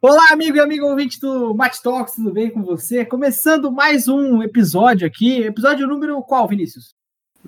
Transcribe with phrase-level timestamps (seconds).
[0.00, 3.04] Olá, amigo e amigo ouvinte do Match Talks, tudo bem com você?
[3.04, 5.42] Começando mais um episódio aqui.
[5.42, 6.94] Episódio número qual, Vinícius?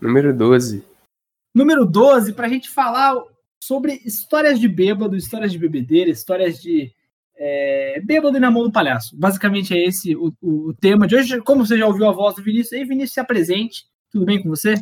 [0.03, 0.85] Número 12.
[1.55, 3.15] Número 12, para a gente falar
[3.63, 6.93] sobre histórias de bêbado, histórias de bebedeira, histórias de
[7.37, 9.17] é, bêbado e na mão do palhaço.
[9.17, 11.41] Basicamente é esse o, o, tema de hoje.
[11.43, 13.85] Como você já ouviu a voz do Vinícius, aí Vinícius se apresente.
[14.11, 14.75] Tudo bem com você?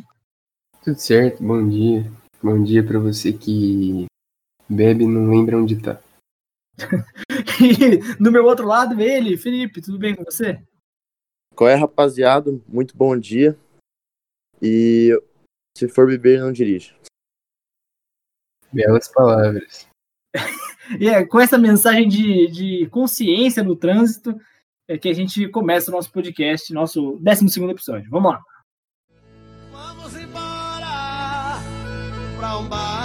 [0.82, 2.10] Tudo certo, bom dia.
[2.42, 4.06] Bom dia para você que
[4.66, 6.00] bebe e não lembra onde tá.
[7.62, 10.62] e do meu outro lado, ele, Felipe, tudo bem com você?
[11.54, 12.50] Qual é, rapaziada?
[12.68, 13.58] Muito bom dia.
[14.62, 15.10] E
[15.76, 16.94] se for beber, não dirija.
[18.72, 19.88] Belas palavras.
[21.00, 24.38] e é com essa mensagem de, de consciência no trânsito
[24.88, 28.10] é que a gente começa o nosso podcast, nosso 12 episódio.
[28.10, 28.42] Vamos lá.
[29.70, 31.60] Vamos embora
[32.38, 32.97] pra um bar,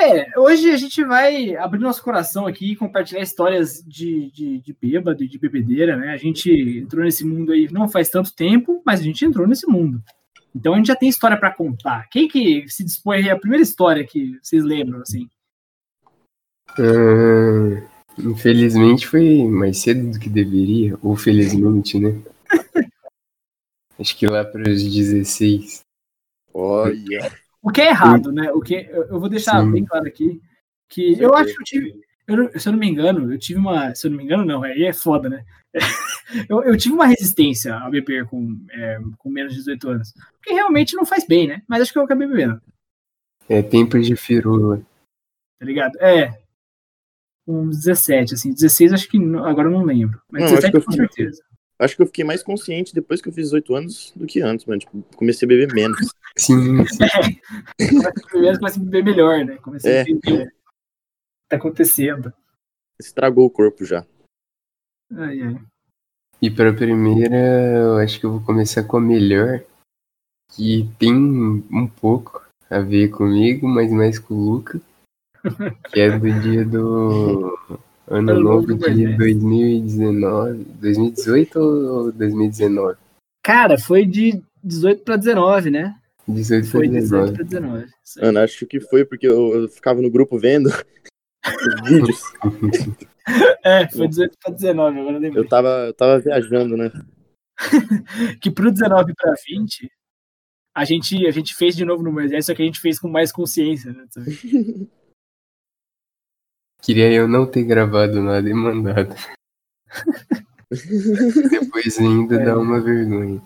[0.00, 4.76] é, hoje a gente vai abrir nosso coração aqui e compartilhar histórias de, de, de
[4.80, 6.12] bêbado e de bebedeira, né?
[6.12, 9.66] A gente entrou nesse mundo aí não faz tanto tempo, mas a gente entrou nesse
[9.66, 10.02] mundo.
[10.54, 12.08] Então a gente já tem história para contar.
[12.10, 15.28] Quem que se dispõe a primeira história que vocês lembram, assim?
[16.78, 17.82] Uh,
[18.18, 22.20] infelizmente foi mais cedo do que deveria, ou felizmente, né?
[23.98, 25.80] Acho que lá para os 16.
[26.54, 27.30] Olha.
[27.62, 28.50] O que é errado, né?
[28.52, 29.70] O que eu vou deixar Sim.
[29.70, 30.40] bem claro aqui
[30.88, 33.94] que eu acho que eu tive, eu, se eu não me engano, eu tive uma,
[33.94, 35.44] se eu não me engano, não, aí é foda, né?
[36.48, 40.52] eu, eu tive uma resistência a beber com, é, com menos de 18 anos, porque
[40.52, 41.62] realmente não faz bem, né?
[41.68, 42.60] Mas acho que eu acabei bebendo.
[43.48, 44.82] É tempo de firula.
[45.58, 45.96] Tá ligado?
[46.00, 46.40] É,
[47.46, 51.42] uns 17, assim, 16 acho que agora eu não lembro, mas não, 17 com certeza.
[51.80, 54.66] Acho que eu fiquei mais consciente depois que eu fiz 18 anos do que antes,
[54.66, 54.80] mano.
[54.80, 55.98] Tipo, comecei a beber menos.
[56.36, 56.84] Sim.
[56.86, 57.04] sim.
[57.80, 59.56] É, comecei a beber melhor, né?
[59.56, 60.00] Comecei é.
[60.00, 60.52] a entender o que
[61.48, 62.32] tá acontecendo.
[63.00, 64.06] Estragou o corpo já.
[65.10, 65.58] Ai, ai.
[66.42, 69.64] E para a primeira, eu acho que eu vou começar com a melhor,
[70.52, 74.80] que tem um pouco a ver comigo, mas mais com o Luca.
[75.90, 77.58] Que é do dia do
[78.10, 80.64] ano novo de 2019.
[80.80, 82.98] 2018 ou 2019?
[83.42, 85.94] Cara, foi de 18 para 19, né?
[86.28, 87.86] 18 foi 18 para 19.
[88.20, 90.74] Mano, acho que foi porque eu, eu ficava no grupo vendo os
[91.88, 92.20] vídeos.
[93.64, 96.90] é, foi 18 para 19, agora eu Eu tava, eu tava viajando, né?
[98.40, 99.90] que pro 19 para 20,
[100.74, 103.08] a gente, a gente fez de novo no Moisés, só que a gente fez com
[103.08, 104.04] mais consciência, né?
[106.82, 109.14] Queria eu não ter gravado nada e mandado.
[111.50, 112.44] Depois ainda é.
[112.44, 113.42] dá uma vergonha.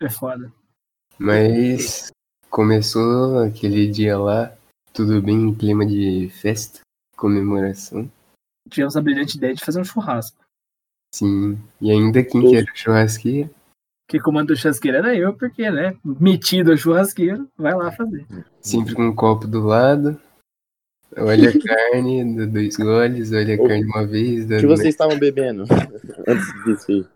[0.00, 0.52] É foda.
[1.18, 2.10] Mas
[2.50, 4.54] começou aquele dia lá,
[4.92, 6.80] tudo bem em clima de festa,
[7.16, 8.10] comemoração.
[8.68, 10.42] Tivemos a brilhante ideia de fazer um churrasco.
[11.14, 13.50] Sim, e ainda quem que era o churrasqueiro?
[14.08, 18.26] Quem comandou o churrasqueiro era eu, porque, né, metido a churrasqueiro, vai lá fazer.
[18.60, 20.20] Sempre com um copo do lado,
[21.16, 24.44] Olha a carne, dois goles, olha a carne uma vez.
[24.44, 25.64] O que vocês estavam bebendo
[26.26, 27.06] antes disso aí?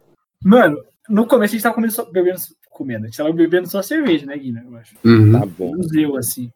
[0.44, 2.38] Mano, no começo a gente tava comendo só, bebendo,
[2.70, 4.64] comendo, a gente tava bebendo só cerveja, né, Guina?
[4.66, 4.94] Eu acho.
[5.04, 5.32] Uhum.
[5.32, 5.76] Tá bom.
[5.76, 6.52] Museu, assim.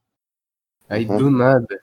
[0.89, 1.19] Aí uhum.
[1.19, 1.83] do nada,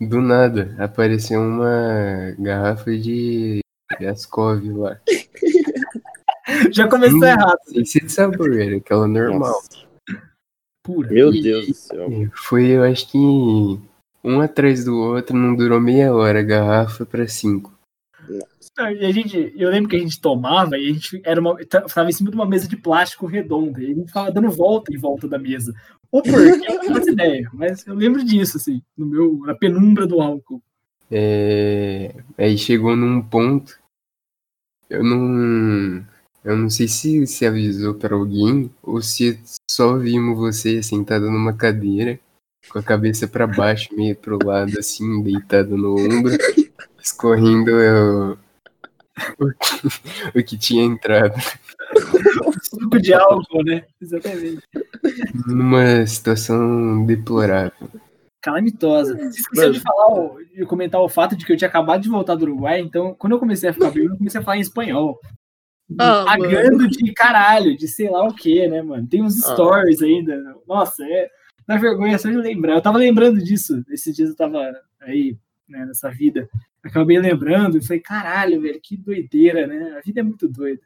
[0.00, 3.60] do nada, apareceu uma garrafa de
[4.06, 5.00] Ascov lá.
[6.72, 7.58] Já começou hum, errado.
[7.74, 9.50] Esse de sabor, era aquela normal.
[9.50, 9.87] Nossa
[10.88, 11.10] pura.
[11.10, 12.08] Meu e, Deus do céu.
[12.32, 13.18] Foi, eu acho que
[14.24, 17.76] um atrás do outro, não durou meia hora, a garrafa para cinco.
[18.78, 22.08] E a gente, eu lembro que a gente tomava e a gente era uma, tava
[22.08, 24.98] em cima de uma mesa de plástico redonda e a gente ficava dando volta em
[24.98, 25.74] volta da mesa.
[26.10, 30.06] Ou porque eu não faço ideia, mas eu lembro disso, assim, no meu, na penumbra
[30.06, 30.62] do álcool.
[31.10, 33.78] É, aí chegou num ponto,
[34.88, 36.06] eu não,
[36.44, 39.40] eu não sei se se avisou para alguém ou se
[39.78, 42.18] só vimos você sentado numa cadeira,
[42.68, 46.36] com a cabeça para baixo, meio pro lado, assim, deitado no ombro,
[47.00, 48.32] escorrendo o,
[49.38, 51.40] o, que, o que tinha entrado.
[52.60, 53.84] Suco de álcool, né?
[54.02, 54.66] Exatamente.
[55.46, 57.88] Numa situação deplorável.
[58.42, 59.16] Calamitosa.
[59.16, 62.34] Você esqueceu de falar, de comentar o fato de que eu tinha acabado de voltar
[62.34, 65.20] do Uruguai, então quando eu comecei a ficar bem, eu comecei a falar em espanhol.
[65.98, 66.90] Ah, pagando mano.
[66.90, 69.06] de caralho, de sei lá o que, né, mano?
[69.06, 69.54] Tem uns ah.
[69.54, 70.56] stories ainda.
[70.66, 71.30] Nossa, é.
[71.66, 72.74] Na vergonha só de lembrar.
[72.74, 73.84] Eu tava lembrando disso.
[73.90, 74.58] Esses dias eu tava
[75.00, 75.36] aí
[75.68, 76.48] né, nessa vida.
[76.82, 79.96] Acabei lembrando e falei, caralho, velho, que doideira, né?
[79.98, 80.82] A vida é muito doida.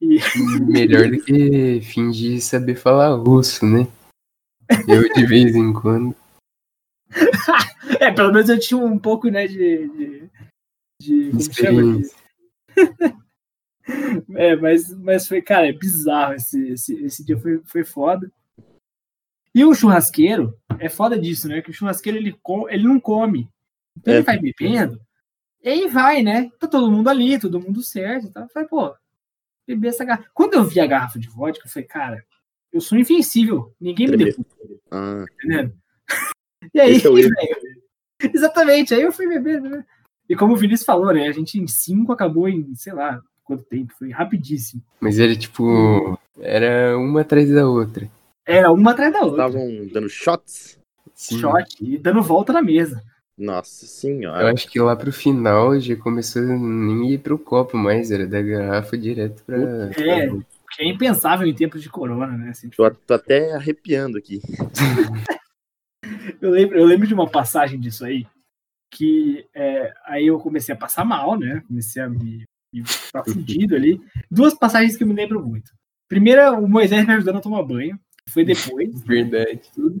[0.00, 0.18] E...
[0.66, 3.86] Melhor do que fingir saber falar russo, né?
[4.88, 6.14] Eu de vez em quando.
[8.00, 9.88] é, pelo menos eu tinha um pouco, né, de.
[9.88, 10.30] de,
[11.00, 12.02] de como chama?
[14.34, 18.30] é, mas, mas foi, cara, é bizarro esse, esse, esse dia, foi, foi foda.
[19.54, 21.62] E o churrasqueiro, é foda disso, né?
[21.62, 22.34] Que o churrasqueiro ele,
[22.70, 23.48] ele não come.
[23.96, 24.16] Então é.
[24.16, 25.00] ele vai bebendo,
[25.64, 26.50] e aí vai, né?
[26.60, 28.30] Tá todo mundo ali, todo mundo certo.
[28.30, 28.46] Tá?
[28.48, 28.94] Falei, pô,
[29.66, 30.28] beber essa garrafa.
[30.34, 32.24] Quando eu vi a garrafa de vodka, eu falei, cara,
[32.70, 33.74] eu sou invencível.
[33.80, 34.34] Ninguém me deu.
[34.90, 35.24] Ah.
[35.40, 35.74] Entendendo?
[36.72, 39.84] E aí, é exatamente, aí eu fui beber, né?
[40.28, 41.28] E como o Vinícius falou, né?
[41.28, 44.82] A gente em cinco acabou em, sei lá, quanto tempo, foi rapidíssimo.
[45.00, 48.10] Mas era tipo, era uma atrás da outra.
[48.46, 49.46] Era uma atrás da outra.
[49.46, 50.78] Estavam dando shots?
[51.14, 51.38] Sim.
[51.38, 53.02] Shot e dando volta na mesa.
[53.36, 54.42] Nossa senhora.
[54.42, 58.26] Eu acho que lá pro final já começou a nem ir pro copo mais, era
[58.26, 59.56] da garrafa direto pra.
[59.96, 60.28] É,
[60.78, 62.50] é impensável em tempos de corona, né?
[62.50, 64.40] Assim, tô, tô até arrepiando aqui.
[66.40, 68.24] eu, lembro, eu lembro de uma passagem disso aí,
[68.90, 71.62] que é, aí eu comecei a passar mal, né?
[71.66, 72.44] Comecei a me,
[72.82, 74.00] ficar fudido ali.
[74.30, 75.70] Duas passagens que eu me lembro muito.
[76.08, 77.98] Primeira, o Moisés me ajudando a tomar banho.
[78.28, 78.90] Foi depois.
[79.04, 79.60] Verdade.
[79.74, 80.00] Tudo.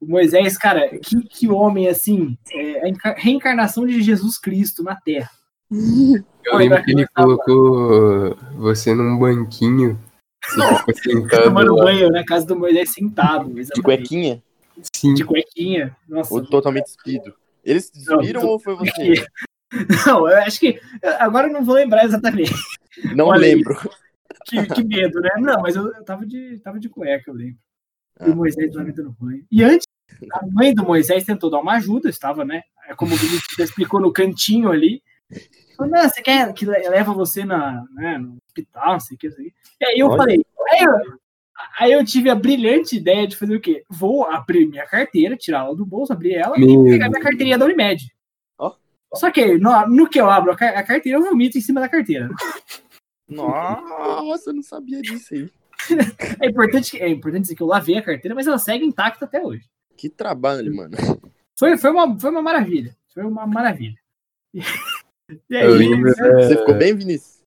[0.00, 5.30] O Moisés, cara, que, que homem, assim, é a reencarnação de Jesus Cristo na Terra.
[5.70, 10.00] Eu lembro que ele colocou você num banquinho.
[11.44, 13.52] Tomando banho na casa do Moisés sentado.
[13.52, 14.42] De cuequinha?
[14.94, 15.14] Sim.
[15.14, 15.94] De cuequinha.
[16.08, 16.32] Nossa.
[16.32, 17.34] Ou totalmente despido.
[17.62, 19.14] Eles se despiram ou foi você?
[20.06, 20.80] Não, eu acho que.
[21.18, 22.52] Agora eu não vou lembrar exatamente.
[23.14, 23.78] Não Olha lembro.
[24.46, 25.30] Que, que, medo, né?
[25.38, 27.58] Não, mas eu, eu tava, de, tava de cueca, eu lembro.
[28.18, 28.28] Ah.
[28.28, 29.44] E o Moisés lá me dando banho.
[29.50, 29.86] E antes
[30.32, 32.62] a mãe do Moisés tentou dar uma ajuda, estava, né?
[32.88, 35.02] É como o Vinícius explicou no cantinho ali.
[35.76, 39.30] Falou, não, você quer que leva você na, né, no hospital, não sei o que,
[39.30, 39.52] sei.
[39.80, 40.16] E aí eu Olha.
[40.16, 40.92] falei, aí eu,
[41.78, 43.84] aí eu, tive a brilhante ideia de fazer o quê?
[43.88, 47.56] Vou abrir minha carteira, tirar ela do bolso, abrir ela Meu e pegar minha carteirinha
[47.56, 48.12] da Unimed.
[49.14, 52.28] Só que no, no, que eu abro a, carteira, eu vomito em cima da carteira.
[53.28, 55.50] Nossa, eu não sabia disso aí.
[56.40, 59.42] é importante, é importante dizer que eu lavei a carteira, mas ela segue intacta até
[59.42, 59.64] hoje.
[59.96, 60.96] Que trabalho, mano.
[61.58, 62.96] Foi, foi, uma, foi uma maravilha.
[63.12, 63.98] Foi uma maravilha.
[64.54, 67.40] E aí, lembro, você ficou bem, Vinícius?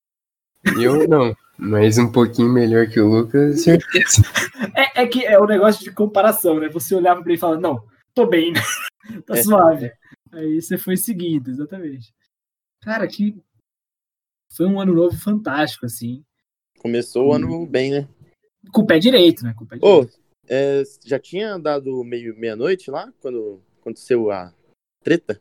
[0.80, 4.24] Eu não, mas um pouquinho melhor que o Lucas, certeza.
[4.76, 6.70] É, é que é o um negócio de comparação, né?
[6.70, 7.84] Você olhava pra ele e falava, não,
[8.14, 8.62] tô bem, né?
[9.26, 9.44] tá é.
[9.44, 9.92] suave.
[10.34, 12.14] Aí você foi seguindo, exatamente.
[12.82, 13.38] Cara, que
[14.52, 16.24] foi um ano novo fantástico, assim.
[16.80, 18.08] Começou o ano bem, né?
[18.72, 19.54] Com o pé direito, né?
[19.56, 20.12] Com o pé direito.
[20.12, 24.54] Oh, é, já tinha dado meio meia-noite lá, quando aconteceu a
[25.04, 25.40] treta?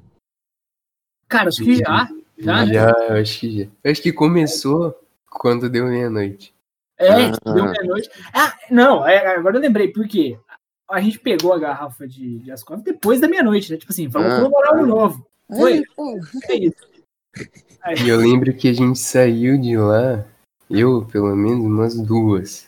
[1.27, 2.09] Cara, acho que já.
[2.37, 3.71] Já, já acho que já.
[3.91, 4.94] Acho que começou
[5.31, 6.55] quando deu meia-noite.
[6.99, 7.53] É, ah.
[7.55, 8.11] deu meia-noite.
[8.33, 10.39] Ah, não, é, agora eu lembrei, por quê?
[10.90, 13.79] A gente pegou a garrafa de, de Ascov depois da meia-noite, né?
[13.79, 14.37] Tipo assim, vamos ah.
[14.37, 15.26] comemorar o novo.
[15.49, 15.82] Foi?
[16.49, 16.93] É, é isso.
[18.05, 20.25] E eu lembro que a gente saiu de lá,
[20.69, 22.67] eu, pelo menos, umas duas.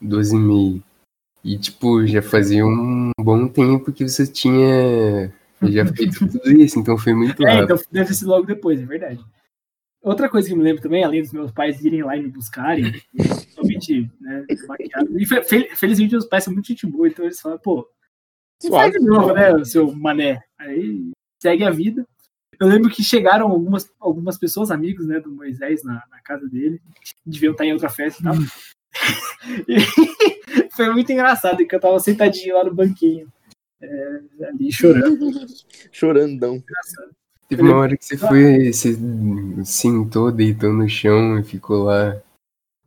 [0.00, 0.80] Duas e meia.
[1.42, 5.32] E, tipo, já fazia um bom tempo que você tinha
[5.62, 7.72] já feito tudo isso, então foi muito é, rápido.
[7.72, 9.24] É, então deve sido logo depois, é verdade.
[10.02, 12.84] Outra coisa que me lembro também, além dos meus pais irem lá e me buscarem,
[13.54, 15.18] totalmente né, maquiado.
[15.18, 15.26] E
[15.76, 17.86] felizmente meus pais são muito gente boa, então eles falam, pô,
[18.68, 20.42] faz de novo, né, o seu mané.
[20.58, 21.10] Aí
[21.42, 22.06] segue a vida.
[22.58, 26.80] Eu lembro que chegaram algumas, algumas pessoas, amigos, né, do Moisés na, na casa dele,
[27.24, 28.34] deviam estar em outra festa e tal.
[30.76, 33.30] foi muito engraçado, que eu tava sentadinho lá no banquinho,
[33.80, 35.30] é, ali chorando.
[35.92, 36.62] Chorandão.
[37.50, 38.96] Teve uma hora que você foi, você
[39.64, 42.22] sentou, deitou no chão e ficou lá.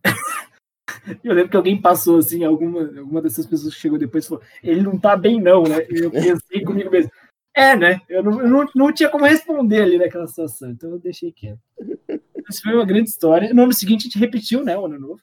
[1.21, 4.81] Eu lembro que alguém passou assim, alguma, alguma dessas pessoas que chegou depois falou, ele
[4.81, 5.85] não tá bem, não, né?
[5.89, 7.11] E eu pensei comigo mesmo.
[7.53, 7.99] É, né?
[8.07, 11.59] Eu não, eu não, não tinha como responder ali naquela situação, então eu deixei quieto.
[12.47, 13.53] Mas foi uma grande história.
[13.53, 14.77] No ano seguinte a gente repetiu, né?
[14.77, 15.19] O ano novo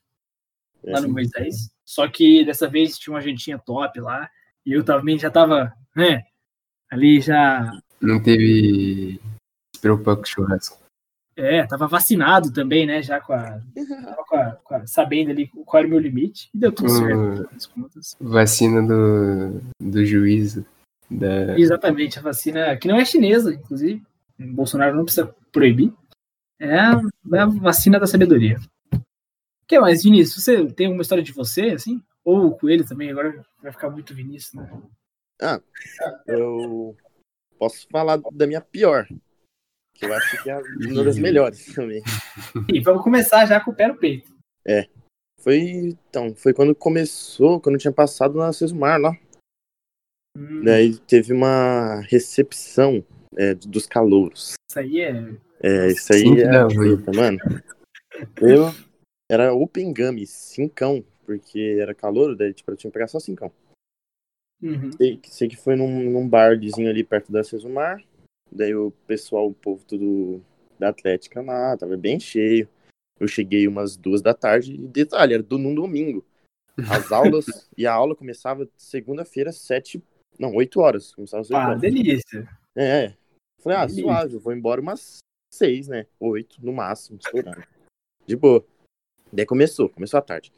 [0.85, 1.71] lá no Moisés.
[1.83, 4.29] Só que dessa vez tinha uma gentinha top lá.
[4.67, 6.25] E eu também já tava, né?
[6.91, 7.73] Ali já.
[8.03, 9.19] Não teve
[9.81, 10.79] se preocupar com o churrasco.
[11.37, 13.03] É, tava vacinado também, né?
[13.03, 13.61] Já com a,
[14.29, 16.51] com a, com a sabendo ali qual era o meu limite.
[16.55, 17.49] E deu tudo certo.
[18.21, 20.65] Vacina do, do juízo.
[21.11, 21.59] Da...
[21.59, 24.03] Exatamente, a vacina que não é chinesa, inclusive.
[24.39, 25.93] O Bolsonaro não precisa proibir.
[26.59, 27.01] É a,
[27.35, 28.59] é a vacina da sabedoria
[29.71, 30.43] que mais, Vinícius?
[30.43, 32.03] Você tem alguma história de você, assim?
[32.25, 34.83] Ou com ele também, agora vai ficar muito Vinícius, né?
[35.41, 35.61] Ah,
[36.27, 36.97] eu.
[37.57, 39.07] posso falar da minha pior.
[39.95, 40.57] Que eu acho que é
[40.91, 42.03] uma das melhores também.
[42.73, 44.33] E vamos começar já com o pé no peito.
[44.67, 44.89] É.
[45.41, 49.13] Foi, então, foi quando começou, quando tinha passado na Sesmar lá.
[50.37, 53.05] Hum, Daí teve uma recepção
[53.37, 54.55] é, dos calouros.
[54.71, 55.13] Isso aí é.
[55.63, 56.97] É, isso aí Sempre é ruim.
[56.97, 57.39] treta, mano.
[58.41, 58.67] Eu
[59.31, 63.51] era open game, cincão, porque era calor, daí tipo, eu tinha que pegar só cincão.
[64.63, 64.93] Uhum.
[64.93, 68.03] Sei, que- sei que foi num, num barzinho ali perto da Sesumar.
[68.51, 70.43] Daí o pessoal, o povo tudo
[70.79, 72.69] da Atlética lá, tava bem cheio.
[73.19, 76.25] Eu cheguei umas duas da tarde e detalhe, era do, num domingo.
[76.91, 80.03] As aulas, e a aula começava segunda-feira, sete,
[80.39, 81.15] não, oito horas.
[81.15, 81.81] Começava às Ah, horas.
[81.81, 82.49] delícia.
[82.75, 83.17] É, é.
[83.63, 84.03] Falei, ah, Delícia.
[84.05, 85.19] suave, eu vou embora umas
[85.53, 86.07] seis, né?
[86.19, 87.63] Oito, no máximo, estourando.
[88.27, 88.65] De boa.
[89.31, 90.51] Daí começou, começou a tarde.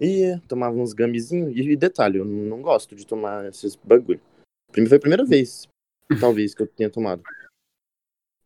[0.00, 1.52] E tomava uns gamezinhos.
[1.54, 4.20] E detalhe, eu não gosto de tomar esses bagulho.
[4.72, 5.68] Foi a primeira vez,
[6.20, 7.22] talvez, que eu tenha tomado.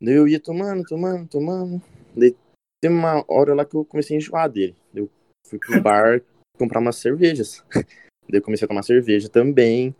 [0.00, 1.82] Daí eu ia tomando, tomando, tomando.
[2.16, 2.34] Daí
[2.80, 4.74] teve uma hora lá que eu comecei a enjoar dele.
[4.94, 5.08] Eu
[5.46, 6.22] fui pro bar
[6.58, 7.64] comprar umas cervejas.
[8.28, 9.94] Daí eu comecei a tomar cerveja também.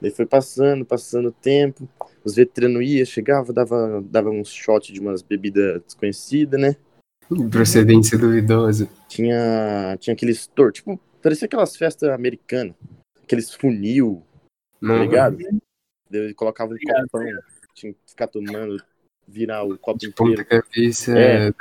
[0.00, 1.88] Daí foi passando, passando o tempo.
[2.24, 6.76] Os veteranos iam, chegava, dava, dava uns shot de umas bebidas desconhecidas, né?
[7.50, 8.88] Procedência duvidosa.
[9.08, 12.74] Tinha, tinha aqueles store, tipo, parecia aquelas festas americanas.
[13.22, 14.22] Aqueles funil,
[14.80, 15.38] tá Não, ligado?
[16.12, 17.08] Eu colocava um Obrigado.
[17.10, 17.26] copão,
[17.74, 18.82] tinha que ficar tomando,
[19.26, 20.44] virar o copo de inteiro.
[20.44, 21.52] ponta cabeça, É.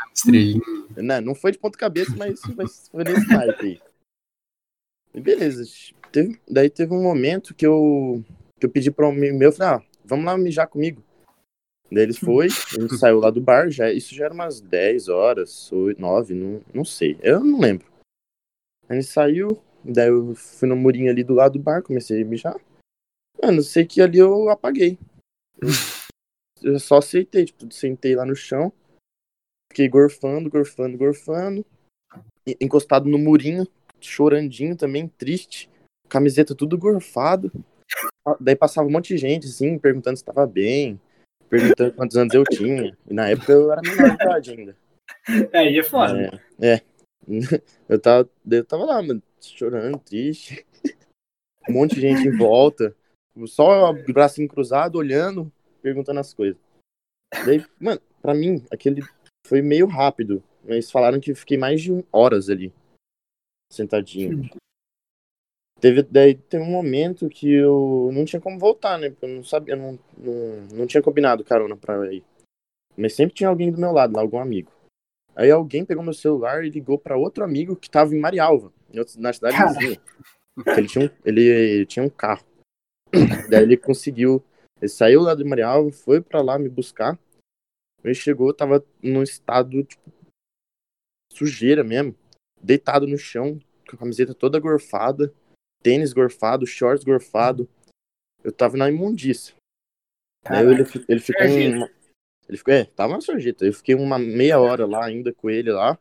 [0.98, 3.82] Não, não foi de ponta cabeça, mas mas foi nesse naipe aí.
[5.14, 5.64] E beleza.
[6.12, 8.24] Teve- daí teve um momento que eu,
[8.60, 11.02] que eu pedi para um amigo meu, eu falei, ah, vamos lá mijar comigo.
[11.92, 15.08] Daí ele foi, a gente saiu lá do bar, já, isso já era umas 10
[15.10, 17.86] horas, ou 9, não, não sei, eu não lembro.
[18.90, 22.26] A gente saiu, daí eu fui no murinho ali do lado do bar, comecei a
[22.26, 22.56] mijar.
[23.42, 24.98] Mano, sei que ali eu apaguei.
[26.64, 28.72] Eu, só aceitei, tipo, sentei lá no chão,
[29.72, 31.66] fiquei gorfando, gorfando, gorfando,
[32.60, 33.68] encostado no murinho,
[34.00, 35.68] chorandinho também, triste,
[36.08, 37.52] camiseta tudo gorfado.
[38.24, 41.02] Ah, Daí passava um monte de gente, assim, perguntando se tava bem,
[41.50, 42.96] perguntando quantos anos eu tinha.
[43.10, 44.78] E na época eu era menor de idade ainda.
[45.54, 46.42] Aí é foda.
[46.60, 46.82] É, é.
[47.88, 50.66] Eu tava, eu tava lá, mano, chorando, triste.
[51.70, 52.96] Um monte de gente em volta.
[53.46, 56.60] Só bracinho cruzado, olhando, perguntando as coisas.
[57.46, 59.02] Daí, mano, pra mim, aquele
[59.48, 60.44] foi meio rápido.
[60.64, 62.72] Mas falaram que fiquei mais de horas ali,
[63.72, 64.50] sentadinho.
[65.80, 69.10] Teve, daí teve um momento que eu não tinha como voltar, né?
[69.10, 72.24] Porque eu não sabia, eu não, não, não tinha combinado carona pra ir.
[72.96, 74.72] Mas sempre tinha alguém do meu lado, algum amigo.
[75.36, 78.72] Aí alguém pegou meu celular e ligou pra outro amigo que tava em Marialva,
[79.18, 80.00] na cidade vizinha.
[80.78, 82.46] Ele tinha, um, ele tinha um carro.
[83.50, 84.44] Daí ele conseguiu.
[84.82, 87.20] Ele saiu lá de Marialva, foi pra lá me buscar.
[88.04, 90.12] Ele chegou, tava num estado, tipo,
[91.32, 92.16] sujeira mesmo.
[92.62, 95.34] Deitado no chão, com a camiseta toda gorfada,
[95.84, 97.70] tênis gorfado, shorts gorfado.
[98.44, 99.56] Eu tava na imundícia.
[100.44, 101.46] Daí ele, ele ficou
[102.52, 103.66] ele ficou, é, tava na sarjeta.
[103.66, 105.98] Eu fiquei uma meia hora lá ainda com ele lá,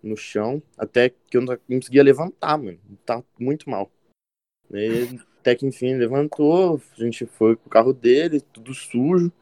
[0.00, 2.78] no chão, até que eu não conseguia levantar, mano.
[3.04, 3.90] Tá muito mal.
[4.70, 9.32] Daí, até que enfim levantou, a gente foi com o carro dele, tudo sujo.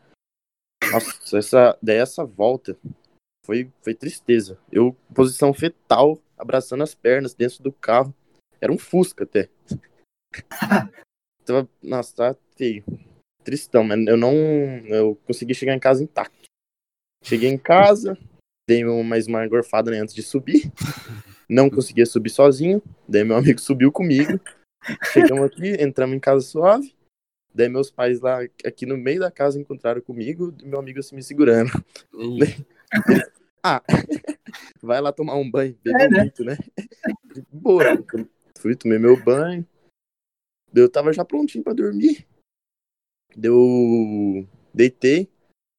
[0.93, 2.77] Nossa, essa, daí essa volta
[3.47, 4.59] foi, foi tristeza.
[4.71, 8.15] Eu, posição fetal, abraçando as pernas dentro do carro.
[8.61, 9.49] Era um Fusca até.
[11.47, 12.85] Tava, nossa, tá feio.
[13.43, 14.35] Tristão, mas eu não.
[14.87, 16.49] Eu consegui chegar em casa intacto.
[17.23, 18.19] Cheguei em casa,
[18.69, 20.71] dei mais uma engorfada né, antes de subir.
[21.49, 22.83] Não conseguia subir sozinho.
[23.09, 24.39] Daí meu amigo subiu comigo.
[25.13, 26.95] Chegamos aqui, entramos em casa suave.
[27.55, 31.15] Daí meus pais lá, aqui no meio da casa, encontraram comigo e meu amigo assim
[31.15, 31.71] me segurando.
[33.67, 33.83] Ah,
[34.83, 36.21] vai lá tomar um banho, bebeu É, né?
[36.21, 36.59] muito, né?
[37.51, 37.83] Boa.
[38.59, 39.67] Fui, tomei meu banho.
[40.75, 42.27] Eu tava já prontinho pra dormir.
[43.35, 44.47] Deu.
[44.75, 45.31] Deitei,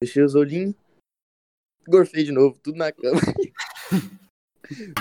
[0.02, 0.74] fechei os olhinhos,
[1.86, 3.20] gorfei de novo, tudo na cama.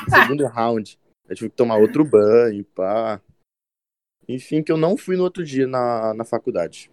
[0.08, 1.00] Segundo round.
[1.28, 3.20] Eu tive que tomar outro banho, pá.
[4.28, 6.90] Enfim, que eu não fui no outro dia na, na faculdade.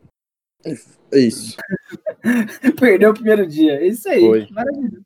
[1.10, 1.56] É isso.
[2.78, 3.74] Perdeu o primeiro dia.
[3.74, 4.20] É Isso aí.
[4.20, 4.48] Foi.
[4.50, 5.00] Maravilha.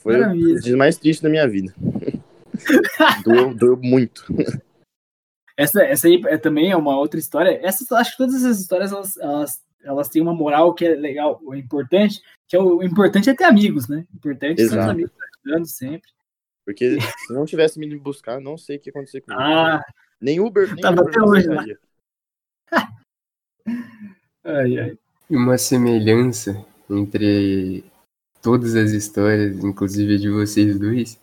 [0.00, 0.54] Foi Maravilha.
[0.54, 1.74] o dia mais triste da minha vida.
[3.24, 4.24] doeu, doeu muito.
[5.56, 7.58] Essa, essa aí é, também é uma outra história.
[7.62, 11.40] Essas, acho que todas essas histórias elas, elas, elas têm uma moral que é legal,
[11.42, 14.06] o importante, que é o, o importante é ter amigos, né?
[14.12, 14.90] O importante são os Exato.
[14.90, 15.12] amigos
[15.44, 16.10] ajudando sempre.
[16.64, 19.40] Porque se não tivesse me buscar, não sei o que ia acontecer comigo.
[19.40, 19.80] Ah,
[20.20, 21.78] Nem Uber, nem Tava Uber até hoje,
[24.44, 24.98] ai, ai.
[25.28, 27.84] E uma semelhança entre
[28.40, 31.18] todas as histórias, inclusive a de vocês dois,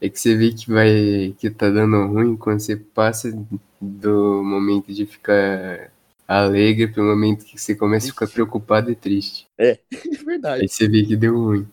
[0.00, 3.32] é que você vê que vai que tá dando ruim quando você passa
[3.80, 5.90] do momento de ficar
[6.26, 9.46] alegre pro momento que você começa a ficar preocupado e triste.
[9.58, 10.62] É, é verdade.
[10.62, 11.68] Aí você vê que deu ruim.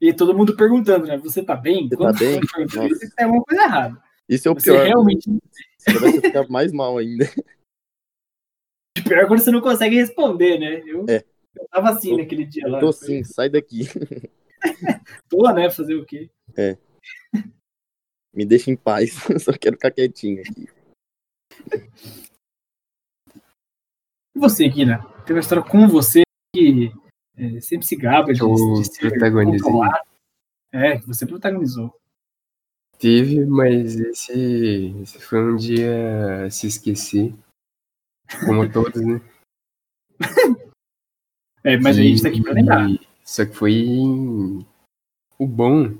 [0.00, 1.16] E todo mundo perguntando, né?
[1.18, 1.88] Você tá bem?
[1.88, 2.40] Você Quando tá bem?
[2.40, 3.04] você pergunta Nossa.
[3.04, 4.03] isso, é uma coisa errada.
[4.28, 4.86] Isso é o Você pior.
[4.86, 5.28] realmente.
[5.78, 7.24] Você vai ficar mais mal ainda.
[8.96, 10.80] O pior é quando você não consegue responder, né?
[10.86, 11.24] Eu, É.
[11.56, 12.78] eu tava assim Tô- naquele dia lá.
[12.80, 13.80] Tô sim, sai daqui.
[15.28, 15.68] Tô, né?
[15.68, 16.30] Fazer o quê?
[18.32, 19.10] Me deixa em paz.
[19.44, 20.68] Só quero ficar quietinho aqui.
[24.34, 25.04] E você, Guina?
[25.26, 26.22] Tem uma história com você
[26.54, 26.90] que
[27.36, 29.70] é, sempre se gaba de, Eu de ser protagonizei.
[30.72, 31.94] É, que você protagonizou.
[32.98, 37.34] Teve, mas esse, esse foi um dia se esquecer.
[38.46, 39.20] Como todos, né?
[41.64, 42.90] É, mas a gente tá aqui pra lembrar.
[42.90, 43.74] E- Só que foi.
[45.38, 45.96] O bom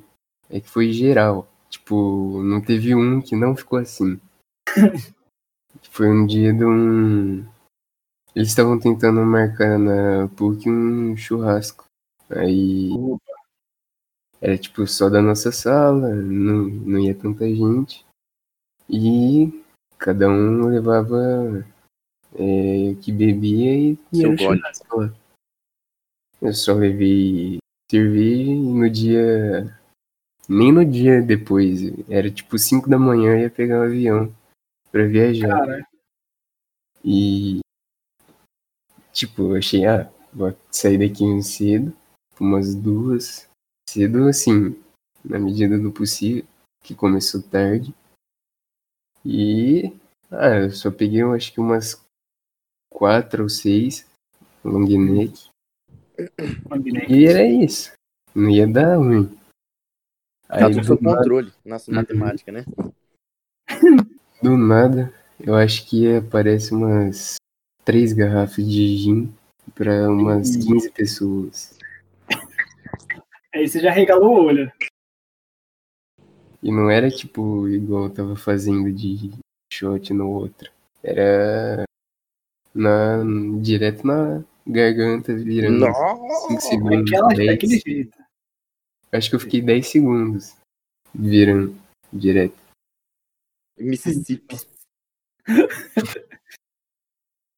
[0.51, 1.49] é que foi geral.
[1.71, 4.21] Tipo, não teve um que não ficou assim.
[5.91, 7.39] foi um dia de um.
[8.35, 11.85] Eles estavam tentando marcar na PUC um churrasco.
[12.31, 12.91] Aí.
[14.45, 18.05] Era tipo só da nossa sala, não, não ia tanta gente.
[18.91, 19.65] E
[19.99, 21.67] cada um levava
[22.35, 24.59] é, o que bebia e ia no gole.
[24.59, 25.15] churrasco lá.
[26.43, 27.57] Eu só levei
[27.91, 29.81] cerveja e no dia.
[30.47, 31.81] Nem no dia depois.
[32.07, 34.37] Era tipo 5 da manhã eu ia pegar um avião
[34.93, 35.59] pra viajar.
[35.59, 35.87] Cara,
[37.03, 37.61] E.
[39.11, 41.97] Tipo, eu achei, ah, vou sair daqui cedo,
[42.39, 43.49] umas duas.
[43.89, 44.77] Cedo, assim,
[45.25, 46.45] na medida do possível,
[46.83, 47.95] que começou tarde.
[49.25, 49.93] E.
[50.31, 52.03] Ah, eu só peguei, eu acho que umas
[52.93, 54.07] quatro ou seis
[54.65, 55.49] long neck.
[56.69, 57.07] combinei.
[57.09, 57.93] E era isso.
[58.35, 59.27] Não ia dar ruim.
[60.49, 61.53] Tá Aí tudo sob controle.
[61.65, 61.97] Nossa, Uhum.
[61.97, 62.65] matemática, né?
[64.43, 67.37] do nada, eu acho que aparece umas
[67.85, 69.35] três garrafas de gin
[69.75, 70.67] pra umas Ih.
[70.67, 71.74] 15 pessoas.
[73.55, 74.73] Aí você já regalou o olho.
[76.61, 79.31] E não era tipo igual eu tava fazendo de
[79.73, 80.73] shot no outro.
[81.03, 81.85] Era
[82.75, 83.23] na,
[83.61, 85.79] direto na garganta virando.
[85.79, 86.49] Nossa!
[86.49, 87.47] cinco segundos, Aquela, 10.
[87.47, 88.19] daquele jeito.
[89.13, 90.57] Acho que eu fiquei 10 segundos
[91.15, 91.77] virando
[92.13, 92.57] direto.
[93.79, 94.57] Mississippi.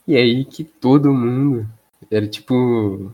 [0.07, 1.67] E aí que todo mundo
[2.11, 3.13] era tipo.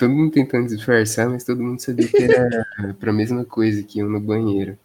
[0.00, 2.64] Todo mundo tentando disfarçar, mas todo mundo sabia que era
[2.98, 4.78] pra mesma coisa que eu no banheiro.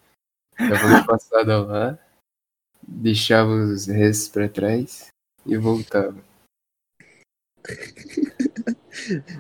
[0.60, 1.98] Dava uma passada lá,
[2.86, 5.08] deixava os restos pra trás
[5.46, 6.22] e voltava.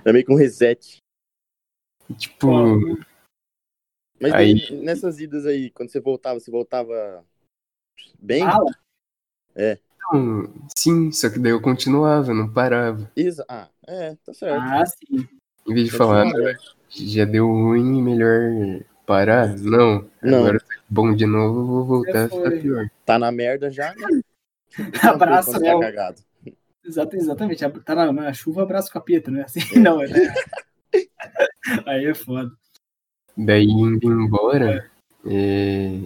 [0.05, 0.99] É meio que um reset.
[2.17, 2.47] Tipo,
[4.21, 7.25] Mas Aí- daí, nessas idas aí, quando você voltava, você voltava
[8.17, 8.45] bem?
[8.45, 8.71] Fala.
[10.13, 13.11] não, sim, só que daí eu continuava, não parava.
[13.13, 14.61] Isa- Ah, é, tá certo.
[14.61, 15.27] Ah, sim.
[15.67, 19.56] Em vez de falar, Continua, "Ah, já deu ruim, melhor parar.
[19.58, 20.39] Não, Não.
[20.39, 22.60] agora tá bom de novo, eu vou voltar a ficar foi.
[22.60, 22.89] pior.
[23.06, 24.21] Tá na merda já, né?
[25.04, 25.71] Abraço, Quando né?
[25.73, 26.21] Tá cagado.
[26.84, 27.69] Exato, exatamente.
[27.84, 29.43] Tá na, na chuva, abraço o capeta, né?
[29.43, 30.06] Assim, não, é.
[31.86, 32.51] Aí é foda.
[33.36, 34.89] Daí indo embora,
[35.25, 35.99] é,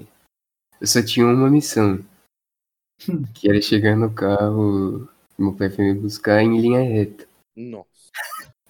[0.79, 1.99] eu só tinha uma missão.
[3.33, 7.27] Que era chegar no carro, meu pai foi me buscar em linha reta.
[7.55, 7.88] Nossa.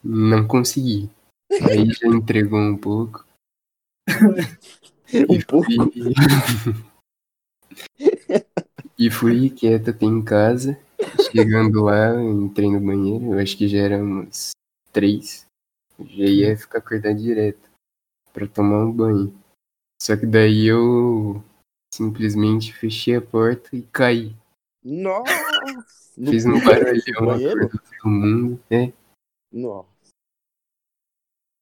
[0.03, 1.09] Não consegui.
[1.51, 3.25] Aí já entregou um pouco.
[5.11, 5.71] Um pouco.
[7.97, 10.79] E, e fui quieto até em casa.
[11.31, 13.33] Chegando lá, entrei no banheiro.
[13.33, 14.51] Eu acho que já era umas
[14.91, 15.47] três.
[15.99, 17.69] Já ia ficar acordado direto
[18.31, 19.33] pra tomar um banho.
[20.01, 21.43] Só que daí eu
[21.93, 24.35] simplesmente fechei a porta e caí.
[24.83, 25.33] Nossa.
[26.17, 28.59] No Fiz um barulhão, todo mundo.
[28.69, 28.91] É.
[29.51, 29.89] Nossa.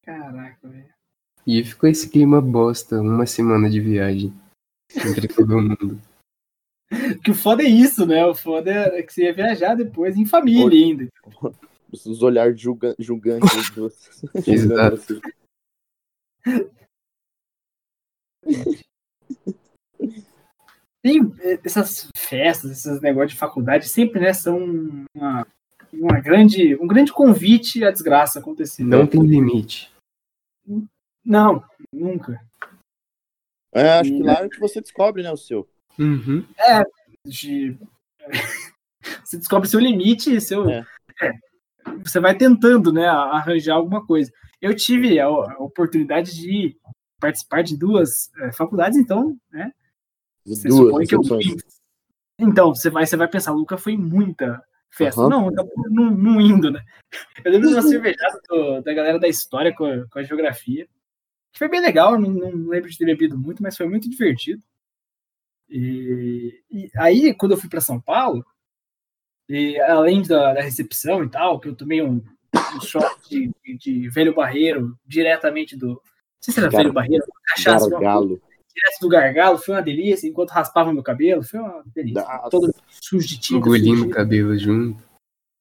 [0.04, 0.94] Caraca, velho.
[1.46, 4.32] E ficou esse clima bosta, uma semana de viagem.
[4.94, 6.00] Entre todo mundo.
[7.22, 8.24] Que o foda é isso, né?
[8.24, 11.06] O foda é que você ia viajar depois em família ainda.
[11.92, 14.22] Os olhares julga julgantes vocês.
[14.48, 15.20] Exato.
[15.20, 15.28] Julgando
[21.02, 24.58] Tem eh, essas festas, esses negócios de faculdade, sempre, né, são
[25.14, 25.46] uma,
[25.92, 28.82] uma grande, um grande convite à desgraça acontecer.
[28.84, 29.90] Não tem limite.
[31.24, 32.40] Não, nunca.
[33.72, 35.68] É, acho que lá é que você descobre, né, o seu.
[35.98, 36.44] Uhum.
[37.24, 37.76] De-
[39.24, 40.68] Você descobre seu limite, seu.
[40.68, 40.86] É.
[41.22, 41.32] É.
[42.04, 44.30] você vai tentando, né, arranjar alguma coisa.
[44.60, 46.76] Eu tive a, a oportunidade de
[47.20, 49.72] participar de duas é, faculdades, então, né?
[50.44, 51.80] Você duas, que eu fiz.
[52.38, 55.20] Então, você vai, você vai pensar, Luca foi muita festa.
[55.20, 55.28] Uhum.
[55.28, 56.82] Não, acabou não, não, indo, né?
[57.44, 60.88] Eu lembro de uma cervejada do, da galera da história com a, com a geografia,
[61.52, 64.62] que foi bem legal, não, não, lembro de ter bebido muito, mas foi muito divertido.
[65.68, 68.44] E, e aí, quando eu fui para São Paulo,
[69.48, 72.22] e além da, da, recepção e tal, que eu tomei um,
[72.76, 75.88] um shot de, de, de, velho barreiro diretamente do.
[75.88, 76.00] Não
[76.40, 77.88] sei se era Gar velho barreiro, cachaça.
[77.90, 78.40] Gargalo.
[78.78, 82.22] Direto do gargalo, foi uma delícia, enquanto raspava meu cabelo, foi uma delícia.
[82.22, 82.50] Nossa.
[82.50, 83.58] Todo sujo de tinta.
[83.58, 85.08] Engolindo o cabelo junto.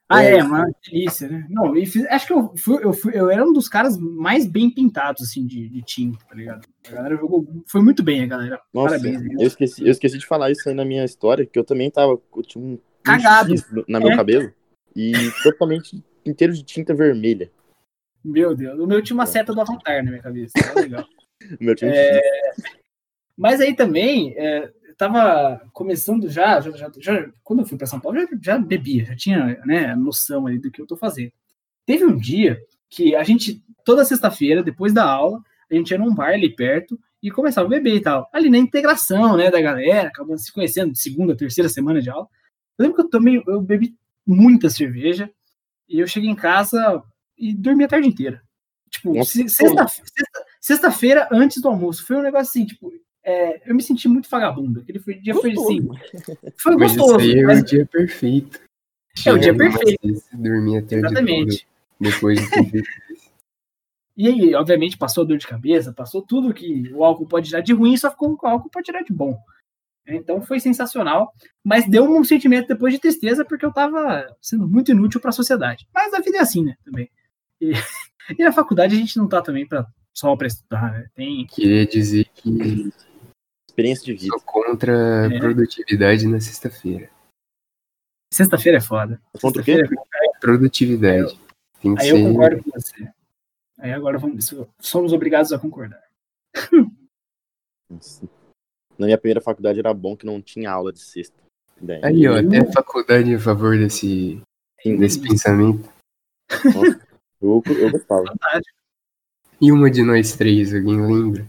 [0.10, 1.45] Ah, é, é uma delícia, né?
[1.49, 4.45] Não, e fiz, acho que eu fui, eu fui, eu era um dos caras mais
[4.45, 6.65] bem pintados, assim, de, de tinta, tá ligado?
[6.88, 8.62] A galera jogou, foi muito bem, a galera.
[8.73, 9.21] Nossa, Parabéns.
[9.38, 12.13] Eu esqueci, eu esqueci de falar isso aí na minha história, que eu também tava,
[12.13, 13.53] eu tinha um cagado
[13.88, 14.15] na meu é.
[14.15, 14.53] cabelo
[14.95, 15.12] e
[15.43, 17.51] totalmente inteiro de tinta vermelha.
[18.23, 19.27] Meu Deus, o meu tinha uma é.
[19.27, 21.06] seta do Avatar na minha cabeça, tá legal.
[21.60, 22.21] meu tinha é...
[23.38, 28.00] Mas aí também, é, tava começando já, já, já, já, quando eu fui para São
[28.00, 31.32] Paulo, já, já bebia, já tinha né, noção ali do que eu tô fazendo.
[31.86, 36.13] Teve um dia que a gente, toda sexta-feira, depois da aula, a gente ia num
[36.13, 38.28] bar ali perto e começava a beber e tal.
[38.34, 42.28] Ali na integração, né, da galera, acabando se conhecendo, segunda, terceira semana de aula.
[42.78, 43.95] Eu lembro que eu tomei, eu bebi
[44.26, 45.30] muita cerveja
[45.88, 47.04] e eu cheguei em casa
[47.38, 48.41] e dormi a tarde inteira.
[48.89, 49.88] Tipo, sexta-feira
[50.60, 52.06] sexta, antes do almoço.
[52.06, 52.91] Foi um negócio assim, tipo,
[53.27, 54.79] é, eu me senti muito vagabundo.
[54.79, 55.85] Aquele foi, dia foi assim.
[56.55, 57.19] Foi mas gostoso.
[57.19, 58.61] Esse aí é o dia perfeito.
[59.25, 60.23] É o dia perfeito.
[60.31, 61.67] Dormir até Exatamente.
[61.99, 62.83] depois de
[64.15, 67.73] E aí, obviamente, passou dor de cabeça, passou tudo que o álcool pode tirar de
[67.73, 69.37] ruim, só ficou com o álcool pode tirar de bom.
[70.07, 74.89] Então foi sensacional, mas deu um sentimento depois de tristeza porque eu estava sendo muito
[74.89, 75.85] inútil para a sociedade.
[75.93, 76.77] Mas a vida é assim, né?
[76.85, 77.09] Também.
[77.59, 77.73] E,
[78.39, 81.07] e na faculdade a gente não tá também para só para estudar, né?
[81.13, 81.45] Tem.
[81.45, 82.89] Queria dizer que
[83.77, 84.27] experiência de vida.
[84.29, 85.39] Sou contra é.
[85.39, 87.09] produtividade na sexta-feira.
[88.33, 89.21] Sexta-feira é foda.
[89.39, 89.83] Contra o quê?
[89.83, 91.39] É produtividade.
[91.81, 92.19] Tem que Aí ser...
[92.19, 93.11] eu concordo com você.
[93.79, 96.03] Aí agora vamos, somos obrigados a concordar.
[98.97, 101.37] Na minha primeira faculdade era bom que não tinha aula de sexta.
[101.79, 102.01] Daí...
[102.03, 104.41] Aí, ó, até a faculdade a favor desse,
[104.83, 105.87] desse pensamento.
[106.65, 107.07] Nossa,
[107.39, 108.25] eu, eu gostava.
[109.61, 111.47] E uma de nós três, alguém lembra?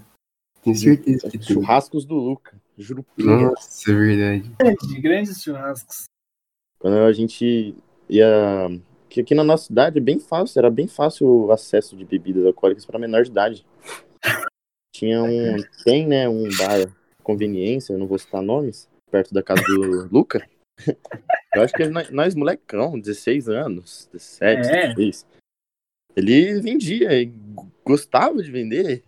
[0.72, 1.48] Tenho certeza que tem.
[1.54, 3.04] Churrascos do Luca, juro.
[3.16, 4.52] Nossa, é verdade.
[4.58, 6.04] Grande, grandes churrascos.
[6.78, 7.74] Quando a gente
[8.08, 8.80] ia.
[9.08, 12.44] Que aqui na nossa cidade é bem fácil, era bem fácil o acesso de bebidas
[12.44, 13.66] alcoólicas para menor de idade.
[14.94, 15.56] Tinha um.
[15.84, 20.46] Tem, né, um bar conveniência, eu não vou citar nomes, perto da casa do Luca.
[21.54, 24.94] Eu acho que nós, nós, molecão, 16 anos, 17, é.
[24.94, 25.26] 16,
[26.16, 27.32] ele vendia e
[27.84, 29.04] gostava de vender,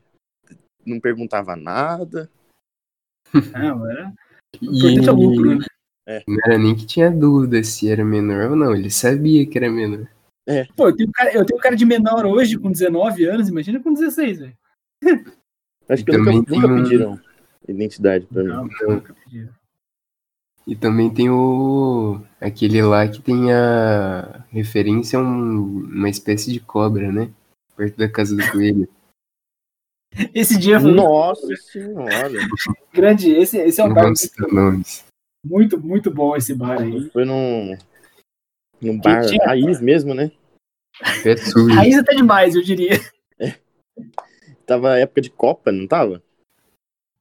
[0.85, 2.31] não perguntava nada.
[3.33, 4.13] Não, era.
[4.61, 4.99] E...
[5.07, 5.67] É lucro, né?
[6.07, 6.25] É.
[6.27, 9.71] Não era nem que tinha dúvida se era menor ou não, ele sabia que era
[9.71, 10.09] menor.
[10.47, 10.65] É.
[10.77, 13.81] Pô, eu tenho, cara, eu tenho um cara de menor hoje com 19 anos, imagina
[13.81, 14.57] com 16, velho.
[15.89, 16.83] Acho que nunca, nunca um...
[16.83, 17.21] pediram
[17.69, 18.71] identidade pra não, mim.
[18.83, 19.53] Nunca pediram.
[20.67, 22.21] E também tem o.
[22.41, 27.31] aquele lá que tem a referência a um, uma espécie de cobra, né?
[27.77, 28.89] Perto da casa do coelho.
[30.35, 30.93] Esse dia foi.
[30.93, 32.31] Nossa senhora!
[32.93, 34.07] Grande, esse, esse é um bar.
[34.07, 34.89] Muito,
[35.45, 37.09] muito, muito bom esse bar aí.
[37.11, 37.77] Foi num.
[38.81, 39.45] num bar tinha...
[39.47, 40.33] raiz mesmo, né?
[41.25, 41.75] É.
[41.75, 42.99] Raiz até demais, eu diria.
[43.39, 43.55] É.
[44.67, 46.23] Tava época de Copa, não tava?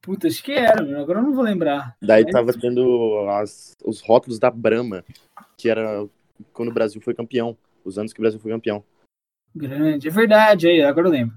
[0.02, 1.96] Puta, acho que era, agora eu não vou lembrar.
[2.00, 2.32] Daí Mas...
[2.32, 5.04] tava tendo as, os rótulos da Brahma,
[5.56, 6.06] que era
[6.52, 7.56] quando o Brasil foi campeão.
[7.84, 8.84] Os anos que o Brasil foi campeão.
[9.54, 11.36] Grande, é verdade, aí, agora eu lembro.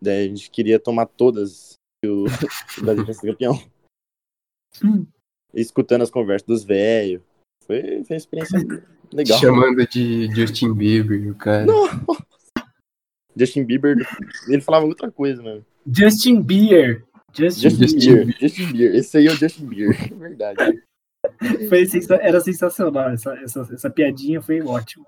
[0.00, 3.60] Daí a gente queria tomar todas que o, o Brasil fosse campeão.
[4.84, 5.06] Hum.
[5.52, 7.22] Escutando as conversas dos velhos.
[7.66, 8.58] Foi, foi uma experiência
[9.12, 9.38] legal.
[9.38, 11.66] Chamando de Justin Bieber, o cara.
[11.66, 12.24] Nossa.
[13.36, 13.96] Justin Bieber,
[14.48, 15.64] ele falava outra coisa, mano.
[15.86, 17.04] Justin Bieber.
[17.32, 18.36] Justin, Justin Bieber.
[18.38, 18.94] Justin Bieber.
[18.94, 20.82] Esse aí é o Justin Bieber, é verdade.
[21.68, 21.84] Foi,
[22.20, 25.06] era sensacional, essa, essa, essa piadinha foi ótima.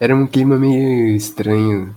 [0.00, 1.94] Era um clima meio estranho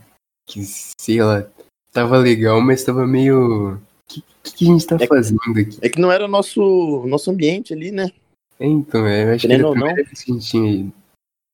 [0.52, 0.62] que,
[1.00, 1.50] sei lá,
[1.92, 3.76] tava legal, mas tava meio.
[3.76, 5.78] O que, que, a gente tá é fazendo aqui?
[5.82, 8.12] É que não era o nosso, nosso ambiente ali, né?
[8.60, 10.94] É, então, é, acho Querendo que era ou não, que a gente tinha ido.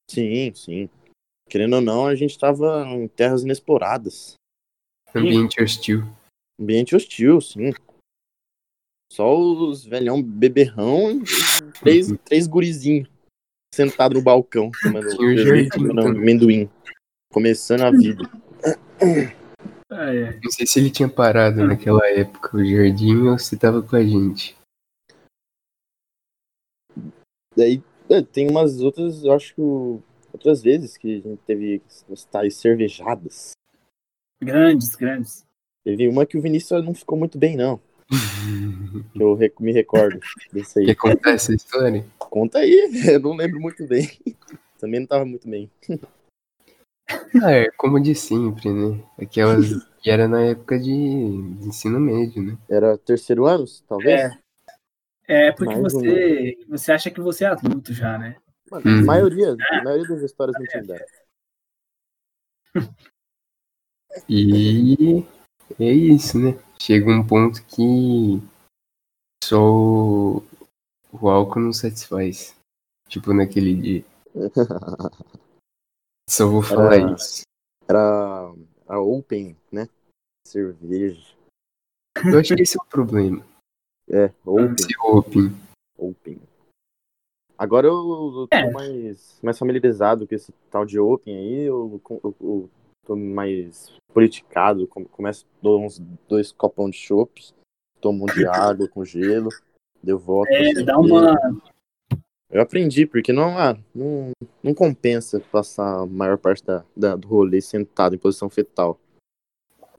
[0.09, 0.89] Sim, sim.
[1.49, 4.33] Querendo ou não, a gente tava em terras inexploradas.
[5.13, 6.03] Ambiente hostil.
[6.59, 7.71] Ambiente hostil, sim.
[9.11, 13.09] Só os velhão beberrão e três, três gurizinhos.
[13.73, 15.15] sentado no balcão, comendo
[15.69, 15.69] também.
[15.97, 16.69] amendoim.
[17.31, 18.29] Começando a vida.
[19.89, 20.39] Ah, é.
[20.43, 24.03] Não sei se ele tinha parado naquela época, o jardim, ou se tava com a
[24.03, 24.57] gente.
[27.55, 29.61] Daí é, tem umas outras, eu acho que
[30.31, 31.81] outras vezes que a gente teve
[32.11, 33.51] as tais cervejadas.
[34.41, 35.45] Grandes, grandes.
[35.83, 37.79] Teve uma que o Vinícius não ficou muito bem, não.
[39.13, 40.19] Que eu me recordo
[40.53, 40.85] desse aí.
[40.85, 42.05] Quer contar essa história?
[42.17, 44.09] Conta aí, eu não lembro muito bem.
[44.79, 45.69] Também não tava muito bem.
[47.41, 49.03] Ah, é como de sempre, né?
[49.17, 49.65] Aquelas
[50.01, 52.57] que era na época de, de ensino médio, né?
[52.69, 54.21] Era terceiro ano, talvez?
[54.21, 54.47] É.
[55.29, 55.99] É porque Mais um.
[55.99, 58.37] você, você acha que você é adulto já, né?
[58.71, 58.99] Mano, Hum.
[58.99, 61.05] a, maioria, a maioria das histórias não tinha.
[64.27, 65.23] E
[65.79, 66.57] é isso, né?
[66.81, 68.41] Chega um ponto que
[69.43, 70.43] só o,
[71.11, 72.55] o álcool não satisfaz.
[73.07, 74.05] Tipo naquele dia.
[76.29, 77.41] Só vou falar Era- isso.
[77.87, 78.53] Era
[78.87, 79.87] a Open, né?
[80.45, 81.35] Cerveja.
[82.31, 83.45] Eu acho que esse é o problema.
[84.09, 84.75] É, Open.
[85.01, 85.51] Open.
[85.97, 86.41] Open.
[87.57, 88.71] Agora eu, eu tô É.
[88.71, 92.69] mais, mais familiarizado com esse tal de Open aí, eu, eu, eu
[93.05, 97.51] tô mais politicado, com- começo, dou uns dois copão de chopp,
[97.99, 99.49] tomo um de água com gelo,
[100.03, 100.51] deu volta.
[100.53, 101.35] É, assim, dá uma.
[102.49, 104.31] Eu aprendi, porque não, ah, não,
[104.63, 108.99] não compensa passar a maior parte da, da- do rolê sentado em posição fetal.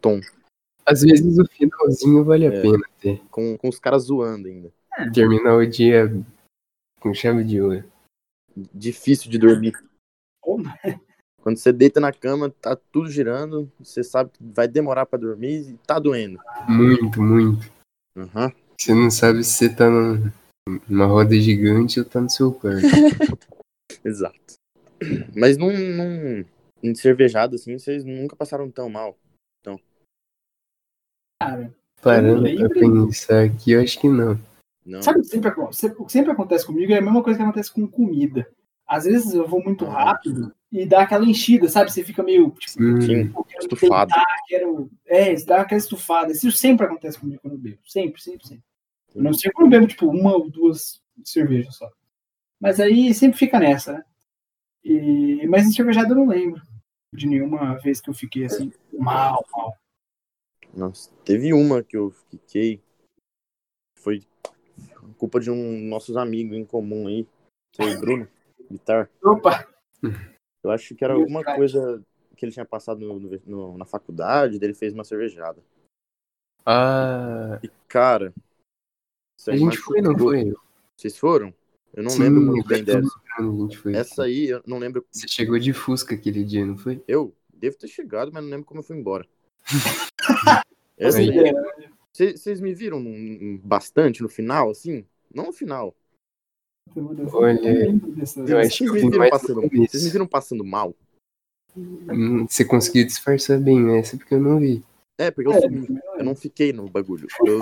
[0.01, 0.21] Tom,
[0.87, 2.63] Às vezes o finalzinho vale a É.
[2.63, 3.21] pena ter.
[3.31, 4.73] com, com os caras zoando ainda.
[5.13, 6.11] Terminar o dia
[7.01, 7.85] com chave de ouro.
[8.75, 9.75] Difícil de dormir.
[11.43, 15.69] Quando você deita na cama, tá tudo girando, você sabe que vai demorar pra dormir
[15.71, 16.39] e tá doendo.
[16.67, 17.71] Muito, muito.
[18.17, 18.51] Aham.
[18.81, 20.31] Você não sabe se você tá num-
[20.89, 22.83] numa roda gigante tá no seu quarto.
[24.05, 24.55] Exato.
[25.37, 26.45] Mas num, num
[26.83, 29.17] em cervejado assim, vocês nunca passaram tão mal.
[31.41, 31.75] cara.
[32.01, 34.39] Parando pra pensar aqui, eu acho que não.
[34.87, 35.03] Não.
[35.03, 35.51] Sabe o que sempre,
[36.09, 36.93] sempre- acontece comigo?
[36.93, 38.49] É a mesma coisa que acontece com comida.
[38.87, 41.93] Às vezes eu vou muito rápido e dá aquela enchida, sabe?
[41.93, 42.51] Você fica meio.
[42.53, 44.11] Tipo, Sim, pô, estufado.
[44.15, 44.91] deitar, quero.
[45.07, 46.33] É, isso dá aquela estufada.
[46.33, 47.79] Isso sempre acontece comigo quando eu bebo.
[47.85, 48.65] Sempre, sempre, sempre.
[49.15, 51.91] Eu não sei quando eu bebo, tipo, uma ou duas cervejas só.
[52.61, 54.05] Mas aí sempre fica nessa, né?
[54.85, 55.47] E...
[55.49, 56.63] Mas em cervejada eu não lembro
[57.15, 59.77] de nenhuma vez que eu fiquei assim, mal, mal.
[60.75, 62.83] Nossa, teve uma que eu fiquei.
[63.99, 64.23] Foi
[65.17, 67.27] culpa de um nossos amigos em comum aí.
[67.75, 68.29] Seu Bruno,
[68.71, 69.11] Vitar.
[69.23, 69.67] Opa!
[70.63, 71.57] Eu acho que era Meu alguma pai.
[71.57, 72.05] coisa
[72.37, 75.61] que ele tinha passado no- no- na faculdade, daí ele fez uma cervejada.
[76.67, 78.33] Ah, E, cara.
[79.47, 80.53] A gente foi, não foi?
[80.97, 81.55] Vocês foram?
[81.95, 82.99] Eu não Sim, lembro muito bem dessa.
[82.99, 83.95] lembrando, A gente foi.
[83.95, 85.05] Essa aí, eu não lembro.
[85.11, 87.03] Você chegou de Fusca aquele dia, não foi?
[87.09, 89.27] Eu devo ter chegado, mas não lembro como eu fui embora.
[90.97, 91.31] Essa aí,
[92.13, 93.03] Vocês me viram
[93.63, 95.05] bastante no final, assim?
[95.33, 95.95] Não no final.
[97.33, 100.95] Olha, Vocês que me viram passando, vocês me viram passando mal?
[101.77, 104.83] Hum, Você conseguiu disfarçar bem essa porque eu não vi.
[105.19, 107.29] É, porque eu, É, subi, eu não fiquei no bagulho.
[107.45, 107.61] Eu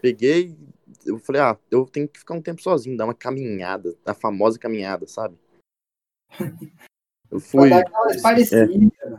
[0.00, 0.56] peguei,
[1.04, 4.58] eu falei, ah, eu tenho que ficar um tempo sozinho, dar uma caminhada, a famosa
[4.58, 5.36] caminhada, sabe?
[7.30, 8.68] Eu fui, aquela parecida.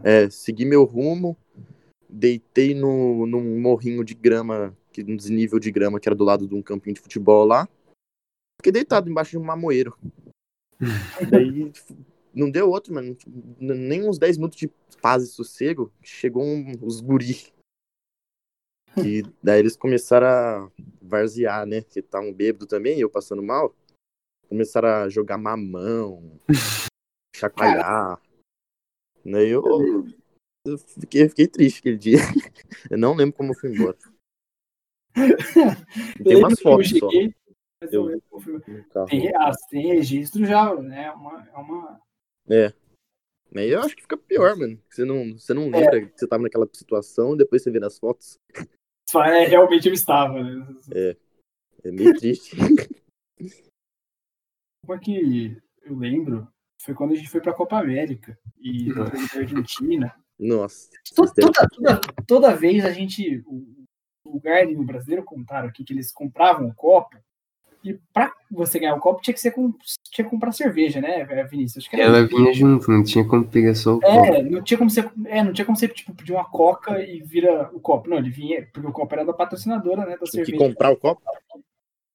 [0.04, 1.38] é, segui meu rumo,
[2.10, 6.46] deitei no, num morrinho de grama, que, um desnível de grama que era do lado
[6.46, 7.70] de um campinho de futebol lá.
[8.60, 9.98] Fiquei deitado embaixo de um mamoeiro.
[11.32, 11.72] Daí
[12.34, 13.16] não deu outro, mano.
[13.58, 14.70] Nem uns 10 minutos de
[15.02, 15.92] paz e sossego.
[16.02, 17.54] Chegou um, os guri.
[18.98, 21.82] E daí eles começaram a varzear, né?
[21.82, 23.76] Que tá um bêbado também, eu passando mal.
[24.50, 26.40] Começaram a jogar mamão,
[27.36, 28.22] chacoalhar.
[29.24, 29.64] Daí eu,
[30.66, 32.18] eu fiquei, fiquei triste aquele dia.
[32.90, 33.98] Eu não lembro como eu fui embora.
[36.24, 37.10] Tem umas fotos só
[37.90, 38.22] eu.
[39.08, 39.32] Tem,
[39.70, 41.06] tem registro já, né?
[41.06, 42.02] É uma, é uma.
[42.50, 42.74] É.
[43.56, 44.82] Aí eu acho que fica pior, mano.
[44.90, 48.38] Você não, você não lembra que você tava naquela situação, depois você vê nas fotos.
[49.20, 50.66] É, realmente eu estava, né?
[51.84, 52.56] É meio triste.
[54.86, 56.48] Uma que eu lembro
[56.82, 59.40] foi quando a gente foi pra Copa América e Nossa.
[59.40, 60.16] Argentina.
[60.40, 60.90] Nossa.
[61.16, 63.44] Toda, toda, toda, toda vez a gente.
[63.46, 63.82] O
[64.24, 67.18] o lugar no brasileiro contaram aqui que eles compravam o copo.
[67.84, 69.74] E pra você ganhar o copo tinha que, ser com,
[70.12, 71.84] tinha que comprar cerveja, né, Vinícius?
[71.84, 74.26] Acho que era Ela vinha junto, não tinha como pegar só o copo.
[74.26, 77.22] É, não tinha como você, é, não tinha como você tipo, pedir uma coca e
[77.22, 78.10] vira o copo.
[78.10, 80.58] Não, ele vinha, porque o copo era da patrocinadora, né, da Tinha que cerveja.
[80.70, 81.22] comprar o copo?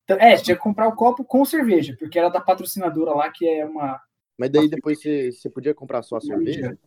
[0.05, 3.45] Então, é, tinha que comprar o copo com cerveja, porque era da patrocinadora lá, que
[3.49, 4.01] é uma.
[4.39, 6.79] Mas daí depois você, você podia comprar só a cerveja?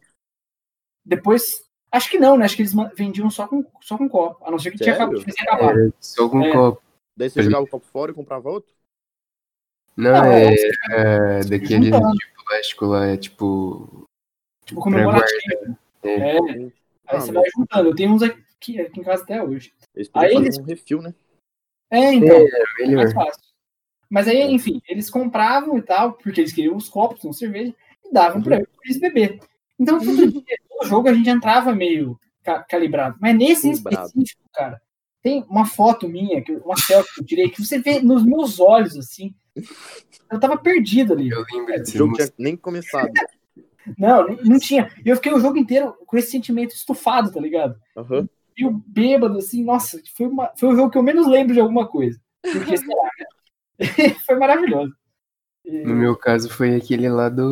[1.04, 1.68] Depois.
[1.92, 2.46] Acho que não, né?
[2.46, 4.46] Acho que eles vendiam só com, só com copo.
[4.46, 5.08] A não ser que tinha Sério?
[5.08, 5.80] acabado, tivesse acabado.
[5.80, 6.52] Era só com É.
[6.54, 6.82] copo.
[7.20, 8.72] Daí você jogava o copo fora e comprava outro?
[9.98, 14.06] Não, Não, é, você- é daquele de plástico lá, é tipo.
[14.66, 15.78] Tipo, comemorativo.
[16.02, 16.14] É.
[16.14, 16.40] É.
[16.40, 16.72] Aí
[17.08, 17.90] Ah, você mas vai juntando.
[17.90, 19.74] Eu tenho uns aqui, aqui em casa até hoje.
[19.94, 21.14] Eles Aí eles- um refil, né?
[21.92, 22.38] É, então.
[22.38, 23.42] É, É mais fácil.
[24.10, 28.14] Mas aí, enfim, eles compravam e tal, porque eles queriam os copos com cerveja, e
[28.14, 29.40] davam pra eles beber.
[29.78, 30.06] Então, todo
[30.46, 33.18] dia, todo jogo a gente entrava meio ca- calibrado.
[33.20, 34.08] Mas nesse em Calibrado.
[34.08, 34.82] específico, cara,
[35.22, 38.60] tem uma foto minha, que- uma selfie que eu tirei, que você vê nos meus
[38.60, 39.34] olhos, assim.
[40.32, 41.30] Eu tava perdido ali.
[41.30, 43.12] Eu lembro O de jogo tinha nem começado.
[43.98, 44.92] Não, não tinha.
[45.04, 47.76] Eu fiquei o jogo inteiro com esse sentimento estufado, tá ligado?
[47.98, 48.30] Aham.
[48.56, 51.60] E o bêbado, assim, nossa, foi, uma, foi o jogo que eu menos lembro de
[51.60, 52.20] alguma coisa.
[52.42, 53.10] Porque, sei lá,
[54.28, 54.94] foi maravilhoso.
[55.72, 57.44] E- No meu caso foi aquele lá do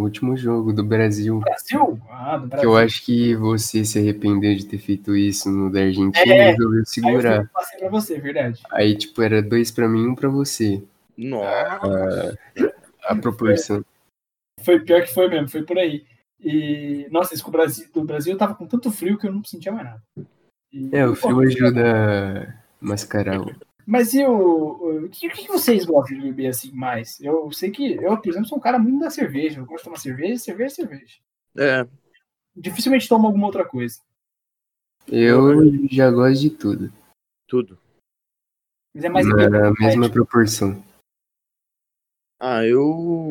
[0.00, 1.38] último jogo do Brasil.
[1.38, 2.00] Brasil?
[2.10, 2.70] Ah, do Que Brasil.
[2.70, 6.48] eu acho que você se arrependeu de ter feito isso no da Argentina É.
[6.48, 7.48] e resolveu Aí eu segurar.
[7.52, 8.60] passei pra você, verdade.
[8.72, 10.82] Aí, tipo, era dois pra mim e um pra você.
[11.16, 12.36] Nossa.
[13.04, 13.84] A proporção.
[14.62, 16.04] Foi pior que foi mesmo, foi por aí.
[16.42, 19.32] E, nossa, isso com o Brasil, do Brasil eu tava com tanto frio que eu
[19.32, 20.02] não sentia mais nada.
[20.72, 23.54] E- É, o Pô, frio ajuda a mascarar o.
[23.86, 25.04] Mas e o.
[25.04, 27.20] O que, que vocês gostam de beber assim mais?
[27.20, 29.60] Eu sei que eu, por exemplo, sou um cara muito da cerveja.
[29.60, 31.18] Eu gosto de tomar cerveja, cerveja, cerveja.
[31.56, 31.86] É,
[32.54, 34.00] Dificilmente tomo alguma outra coisa.
[35.06, 36.92] Eu já gosto de tudo.
[37.46, 37.78] tudo.
[38.94, 40.82] Mas é mais Na bebida mesma proporção.
[42.40, 43.28] Ah, eu.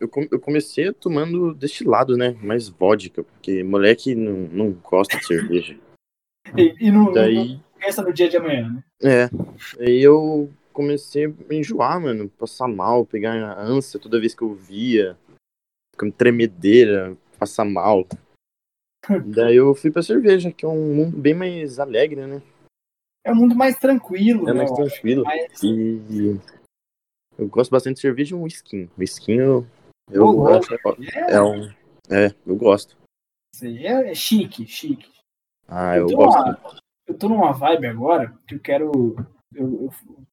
[0.00, 2.32] Eu, com- eu comecei tomando destilado, né?
[2.42, 5.78] Mais vodka, porque moleque não, não gosta de cerveja.
[6.58, 7.60] E, e não, não Daí.
[7.84, 8.84] Pensa no dia de amanhã, né?
[9.02, 9.82] É.
[9.82, 12.28] Aí eu comecei a enjoar, mano.
[12.30, 15.16] Passar mal, pegar ânsia toda vez que eu via.
[15.92, 18.06] Ficando tremedeira, passar mal.
[19.26, 22.42] Daí eu fui pra cerveja, que é um mundo bem mais alegre, né?
[23.24, 24.58] É um mundo mais tranquilo, É né?
[24.58, 25.24] mais eu tranquilo.
[25.24, 26.40] Mais- E
[27.38, 28.90] eu gosto bastante de cerveja e um whisky.
[28.98, 29.66] Whisky eu,
[30.10, 30.48] eu Ô, louco.
[30.74, 31.68] acho- É, é um.
[32.10, 32.96] É, eu gosto.
[33.62, 35.10] é, é chique, chique.
[35.66, 36.83] Ah, eu gosto.
[37.06, 38.90] Eu tô numa vibe agora que eu quero.
[39.54, 39.90] Eu, eu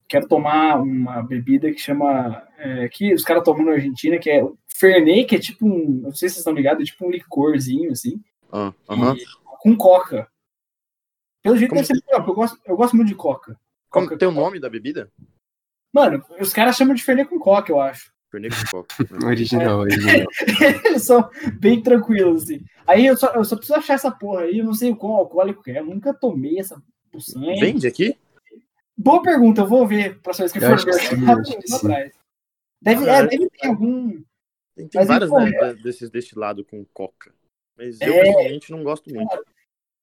[0.08, 2.46] quero tomar uma bebida que chama.
[2.58, 6.02] É, que os caras tomam na Argentina, que é Fernet, que é tipo um.
[6.04, 8.22] Não sei se vocês estão ligados, é tipo um licorzinho, assim.
[8.52, 9.16] Ah, aham.
[9.16, 9.26] e-
[9.62, 10.28] com coca.
[11.44, 13.60] Pelo jeito Como deve ser legal, eu gosto, eu gosto muito de coca.
[13.90, 15.12] Como Coca- tem o nome da bebida?
[15.94, 18.11] Mano, os caras chamam de Fernet com coca, eu acho.
[18.32, 18.96] Fernet com coca.
[19.26, 20.26] Original, original.
[20.86, 22.62] Eles são bem tranquilos, assim.
[22.88, 25.18] Aí eu só, eu só preciso achar essa porra aí, eu não sei o qual
[25.18, 25.80] alcoólico que é.
[25.80, 27.60] Eu nunca tomei essa puçanha.
[27.60, 28.18] Vende aqui?
[28.98, 31.00] Boa pergunta, eu vou ver próxima vez que eu Eu for acho que ver.
[31.20, 31.86] sim, rapidinho, acho que vou sim.
[31.88, 32.14] atrás.
[32.82, 33.28] Deve, Ah, é, é.
[33.28, 34.22] deve ter algum.
[34.76, 37.34] Tem, tem várias, né, de- desses destilados com coca.
[37.78, 38.22] Mas eu, É.
[38.24, 39.30] pessoalmente, não gosto muito.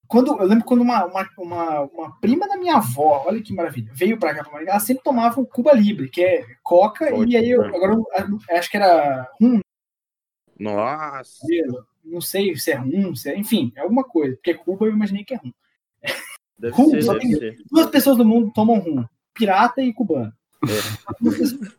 [0.09, 3.92] Quando, eu lembro quando uma, uma, uma, uma prima da minha avó, olha que maravilha,
[3.94, 7.27] veio pra cá pra Maringá, ela sempre tomava o Cuba Libre, que é coca, Ótimo,
[7.29, 7.68] e aí eu, né?
[7.68, 9.61] agora eu, acho que era rum,
[10.59, 11.47] Nossa.
[12.03, 15.25] não sei se é rum, se é, enfim, é alguma coisa, porque Cuba eu imaginei
[15.25, 15.53] que é rum.
[16.59, 17.57] Deve Rum, ser, só tem- ser.
[17.71, 20.33] Duas pessoas do mundo tomam rum, pirata e cubano.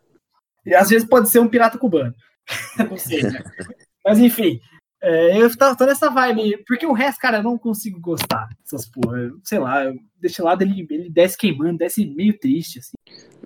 [0.66, 2.14] E às vezes pode ser um pirata cubano.
[2.90, 3.42] não sei, né?
[4.06, 4.60] Mas enfim,
[5.02, 8.88] é, eu tô, tô nessa vibe, porque o resto, cara, eu não consigo gostar dessas
[8.88, 9.18] porra.
[9.20, 12.94] Eu- Sei lá, eu- desse lado ele, ele desce queimando, desce meio triste, assim.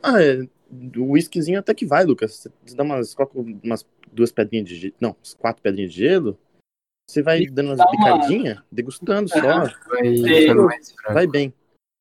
[0.01, 0.47] Ah, é.
[0.97, 2.47] O whiskyzinho até que vai, Lucas.
[2.65, 4.95] Você dá umas, coloca umas duas pedrinhas de gelo.
[4.99, 6.37] Não, quatro pedrinhas de gelo.
[7.07, 9.39] Você vai E dando umas uma- picadinhas, degustando só.
[9.39, 10.41] Vai Sei.
[10.41, 11.13] ficando mais fraco.
[11.13, 11.53] Vai bem.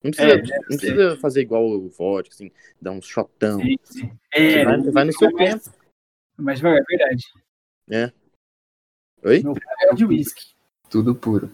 [0.02, 3.60] Não precisa, É, não precisa fazer igual o vodka, assim, dar um shotão.
[3.60, 4.10] Sim, sim.
[4.32, 5.76] É, vai, vai no seu mas- tempo.
[6.38, 7.24] Mas vai, é verdade.
[9.24, 9.42] Oi?
[9.88, 10.54] É de whisky.
[10.90, 11.50] Tudo puro.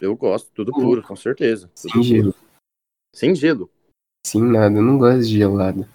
[0.00, 0.86] Eu gosto, tudo Puro.
[0.86, 1.68] puro, com certeza.
[1.68, 2.04] Tudo Sem puro.
[2.04, 2.34] gelo.
[3.14, 3.70] Sem gelo.
[4.26, 4.76] Sem nada.
[4.78, 5.88] Eu não gosto de gelado.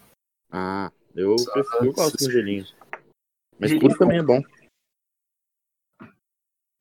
[0.52, 2.65] Ah, eu, Só prefiro, eu gosto com essas gelinho.
[3.60, 4.42] Mas Gelinho puro também é bom.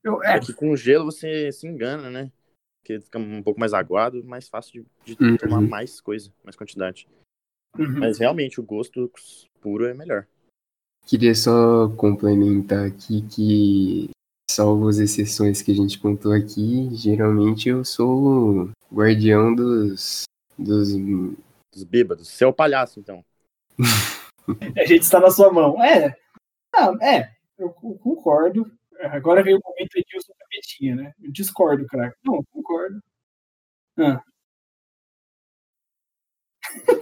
[0.04, 2.32] Eu, é, É que com gelo você se engana, né?
[2.80, 5.36] Porque fica um pouco mais aguado, mais fácil de, de Uhum.
[5.36, 7.08] tomar mais coisa, mais quantidade.
[7.76, 7.98] uhum.
[7.98, 9.10] Mas realmente o gosto
[9.60, 10.26] puro é melhor.
[11.06, 14.10] Queria só complementar aqui que,
[14.50, 20.24] salvo as exceções que a gente contou aqui, geralmente eu sou o guardião dos.
[20.58, 20.92] dos
[21.72, 22.28] Dos bêbados.
[22.28, 23.24] Você é o palhaço, então.
[24.76, 25.82] a gente está na sua mão.
[25.84, 26.16] É,
[26.74, 28.70] não, é, eu, concordo.
[29.00, 31.12] Agora veio o momento Edilson Capetinha, né?
[31.22, 32.16] Eu discordo, craque.
[32.24, 33.00] Não, eu concordo.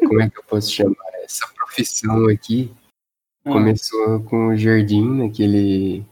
[0.06, 1.06] como é que eu posso chamar?
[1.26, 2.72] essa profissão aqui
[3.44, 6.04] Ah, começou com o Jardim, naquele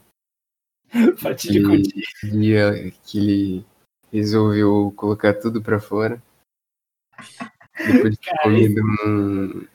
[1.17, 2.03] fatídico aquele dia.
[2.31, 3.65] dia que ele
[4.11, 6.21] resolveu colocar tudo pra fora.
[7.77, 9.67] Depois de comido um,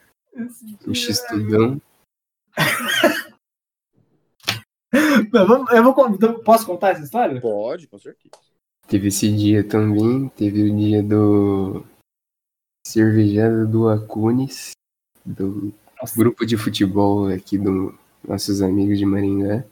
[0.87, 1.81] um x-tudão.
[5.33, 7.41] Não, vamos- Eu vou, con- então, posso contar essa história?
[7.41, 8.31] Pode, com certeza.
[8.89, 11.85] Teve esse dia também, teve o dia do
[12.85, 14.73] cervejada do Acunes,
[15.25, 17.95] do Nossa, grupo de futebol aqui dos
[18.27, 19.65] nossos amigos de Maringá,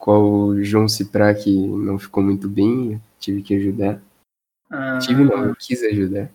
[0.00, 4.00] qual o João Ciprac não ficou muito bem, tive que ajudar.
[4.70, 6.30] ah, Tive não, eu quis ajudar.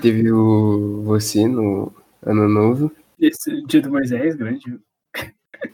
[0.00, 4.80] Teve o você no Ano Novo, Esse dia do Moisés, grande.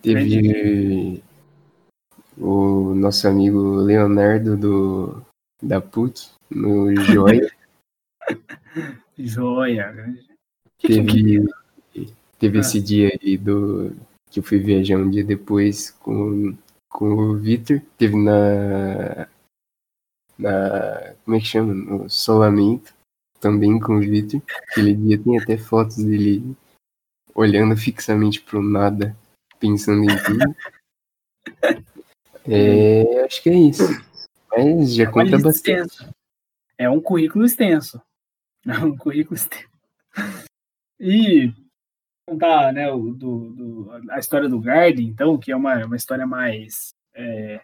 [0.02, 1.22] teve
[2.36, 5.22] o nosso amigo Leonardo do
[5.62, 7.50] da PUC no Joia.
[9.16, 10.26] Joia, grande.
[10.78, 11.46] Que- que-
[11.92, 12.60] Teve, teve Ah.
[12.62, 13.94] esse dia aí do
[14.30, 16.56] que eu fui viajar um dia depois com,
[16.88, 17.80] com o Vitor.
[17.98, 19.28] Teve na.
[20.38, 21.14] Na.
[21.24, 21.74] Como é que chama?
[21.74, 22.94] No Solamento.
[23.40, 24.40] Também com o Vitor.
[24.70, 26.56] Aquele dia tem até fotos dele
[27.34, 29.16] olhando fixamente pro nada,
[29.58, 30.56] pensando em tudo.
[32.46, 33.82] É, acho que é isso.
[34.50, 35.92] Mas já É conta bastante.
[35.92, 36.10] extensa.
[36.78, 38.00] É um currículo extenso.
[38.66, 39.68] É um currículo extenso.
[40.98, 41.52] E
[42.30, 46.26] contar né, o, do, do- a história do Garden, então, que é uma, uma história
[46.26, 46.94] mais.
[47.14, 47.60] é,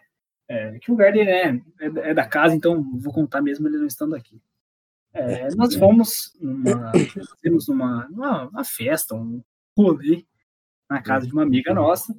[0.49, 3.77] é, que o Garden né, é, da- é da casa, então vou contar mesmo ele
[3.77, 4.41] não estando aqui.
[5.13, 6.91] É, nós fomos numa,
[7.41, 9.41] fizemos numa, numa, uma festa, um
[9.75, 10.25] rolê
[10.89, 12.15] na casa de uma amiga nossa.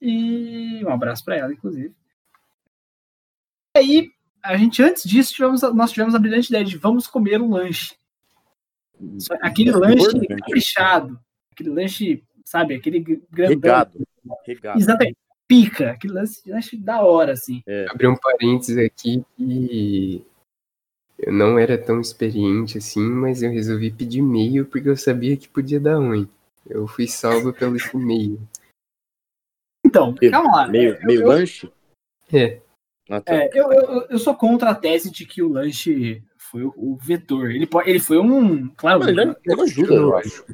[0.00, 1.94] E um abraço para ela, inclusive.
[3.76, 4.10] aí,
[4.42, 7.94] a gente, antes disso, tivemos, nós tivemos a brilhante ideia de vamos comer um lanche.
[9.18, 11.20] Só- Aquele É lanche caprichado.
[11.52, 13.54] Aquele lanche, sabe, aquele gr- grandão.
[13.60, 14.06] Regado.
[14.46, 14.78] Regado.
[14.78, 15.16] Exatamente.
[15.48, 15.90] Pica.
[15.92, 17.62] Aquele lanche, lanche da hora, assim.
[17.88, 20.24] abrir um parênteses aqui que
[21.18, 25.48] eu não era tão experiente assim, mas eu resolvi pedir meio porque eu sabia que
[25.48, 26.28] podia dar ruim.
[26.66, 28.40] Eu fui salvo pelo esse meio.
[29.84, 30.68] Então, Meio- calma lá.
[30.68, 31.72] Meio, Eu- meio eu, lanche?
[32.32, 32.60] É,
[33.08, 33.34] Ah, tá.
[33.34, 36.96] é, eu, eu, eu sou contra a tese de que o lanche foi o, o
[36.96, 37.50] vetor.
[37.50, 38.68] Ele, pode, ele foi um.
[38.68, 40.44] Claro, Mano, ele, ele ajuda, eu acho.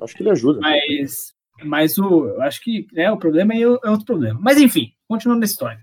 [0.00, 0.60] Acho que ele ajuda.
[0.60, 4.38] Mas, mas o, eu acho que né, o problema é, é outro problema.
[4.42, 5.80] Mas enfim, continuando a história.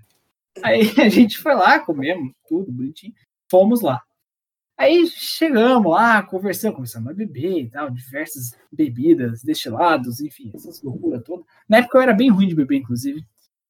[0.62, 3.12] Aí a gente foi lá, comemos tudo bonitinho,
[3.50, 4.00] fomos lá.
[4.76, 11.22] Aí chegamos lá, conversamos, começamos a beber e tal, diversas bebidas, destilados, enfim, essas loucuras
[11.24, 11.44] todas.
[11.68, 13.24] Na época eu era bem ruim de beber, inclusive.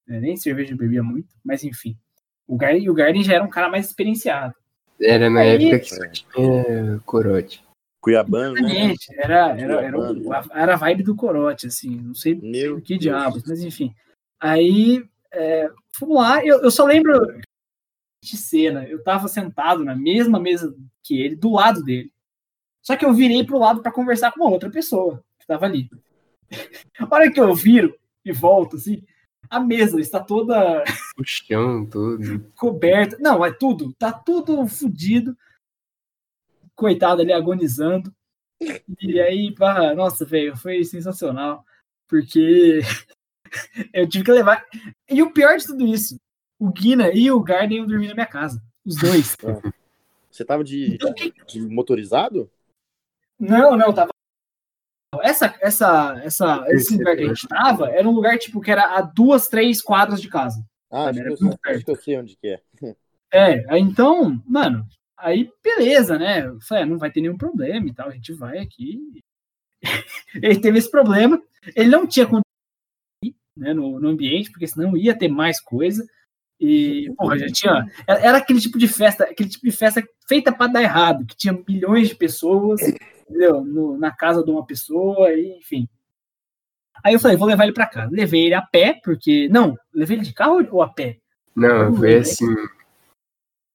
[0.07, 1.96] né, Nem cerveja eu bebia muito, mas enfim.
[2.46, 4.55] O Garden, o Garden já era um cara mais experienciado.
[5.01, 7.64] era na Aí- época que só tinha corote.
[8.01, 8.61] Cuiabano, né?
[8.61, 9.07] Exatamente.
[9.18, 11.96] Era, era, era, o- era a vibe do corote, assim.
[11.96, 13.01] Não sei Meu que Deus.
[13.01, 13.92] diabos, mas enfim.
[14.40, 17.12] Aí, é, fomos lá, eu, eu só lembro
[18.22, 22.12] de cena, eu tava sentado na mesma mesa que ele, do lado dele.
[22.82, 25.90] Só que eu virei pro lado para conversar com uma outra pessoa que tava ali.
[26.99, 27.94] A hora que eu viro
[28.24, 29.03] e volto, assim,
[29.51, 30.82] a mesa está toda
[31.18, 32.18] O chão, tudo.
[32.57, 33.16] coberta.
[33.20, 33.92] Não, é tudo.
[33.99, 35.36] Tá tudo fudido.
[36.78, 38.14] Coitado ali agonizando.
[39.00, 41.64] E aí, pá, nossa, velho, foi sensacional.
[42.08, 42.80] Porque
[43.92, 44.64] eu tive que levar.
[45.08, 46.16] E o pior de tudo isso,
[46.58, 48.60] o Guina e o Garden iam dormir na minha casa.
[48.84, 49.36] Os dois.
[50.30, 52.50] Você tava de, Então, que- de motorizado?
[53.38, 54.10] Não, não, tava.
[55.20, 58.96] Essa, essa, essa, esse lugar que a gente tava era um lugar tipo que era
[58.96, 60.64] a duas, três quadras de casa.
[60.90, 62.60] Ah, acho que, Era eu acho que eu sei onde que é.
[63.32, 64.86] É, então, mano,
[65.18, 66.46] aí beleza, né?
[66.46, 69.22] Eu falei, ah, não vai ter nenhum problema e tal, a gente vai aqui.
[70.42, 71.40] ele teve esse problema,
[71.76, 72.26] ele não tinha
[73.24, 76.06] ir, né, no, no ambiente, porque senão ia ter mais coisa.
[76.60, 77.86] E, porra, já tinha.
[78.06, 81.56] Era aquele tipo de festa, aquele tipo de festa feita pra dar errado, que tinha
[81.68, 83.64] milhões de pessoas, entendeu?
[83.64, 85.88] No- na casa de uma pessoa, e, enfim.
[87.04, 88.10] Aí eu falei, vou levar ele pra casa.
[88.10, 89.48] Levei ele a pé, porque.
[89.48, 91.18] Não, levei ele de carro ou a pé?
[91.54, 92.46] Não, foi assim.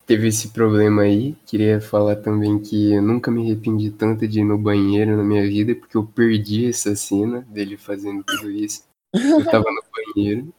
[0.05, 1.33] Teve esse problema aí.
[1.45, 5.43] Queria falar também que eu nunca me arrependi tanto de ir no banheiro na minha
[5.47, 8.83] vida, porque eu perdi essa cena dele fazendo tudo isso.
[9.13, 9.81] Eu tava no
[10.15, 10.53] banheiro.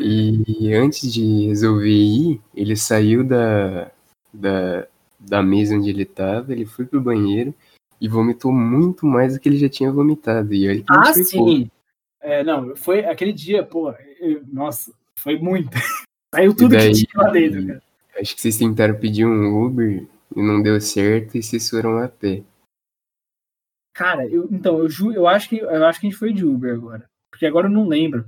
[0.00, 3.90] E antes de resolver ir, ele saiu da,
[4.32, 4.86] da,
[5.18, 7.54] da mesa onde ele tava, ele foi pro banheiro
[8.00, 10.54] e vomitou muito mais do que ele já tinha vomitado.
[10.54, 11.50] E aí Ah, foi pouco.
[11.50, 11.70] sim.
[12.22, 13.90] É, não, foi aquele dia, pô,
[14.20, 15.70] eu- nossa, foi muito.
[16.34, 17.82] Saiu tudo daí- que tinha lá dentro, cara.
[18.20, 22.08] Acho que vocês tentaram pedir um Uber e não deu certo e vocês foram a
[22.08, 22.42] pé.
[23.94, 26.44] Cara, eu, então, eu, ju, eu, acho que, eu acho que a gente foi de
[26.44, 27.04] Uber agora.
[27.30, 28.24] Porque agora eu não lembro.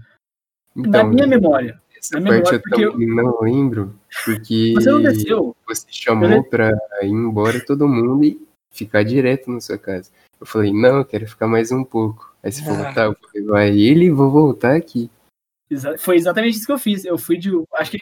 [0.77, 1.81] Então, Na minha memória.
[1.97, 5.57] essa na parte memória, eu porque eu- também não lembro, porque Você não desceu.
[5.67, 6.71] você chamou Eu- pra
[7.03, 10.11] ir embora todo mundo e ficar direto na sua casa.
[10.41, 12.35] Eu falei, não, eu quero ficar mais um pouco.
[12.43, 12.93] Aí você falou, Ah.
[12.95, 15.11] tá, eu vou levar ele e vou voltar aqui.
[15.99, 17.05] Foi exatamente isso que eu fiz.
[17.05, 17.51] Eu fui de.
[17.75, 17.99] Acho que.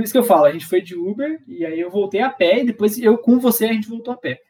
[0.00, 2.30] Por isso que eu falo, a gente foi de Uber e aí eu voltei a
[2.30, 4.40] pé e depois eu com você a gente voltou a pé.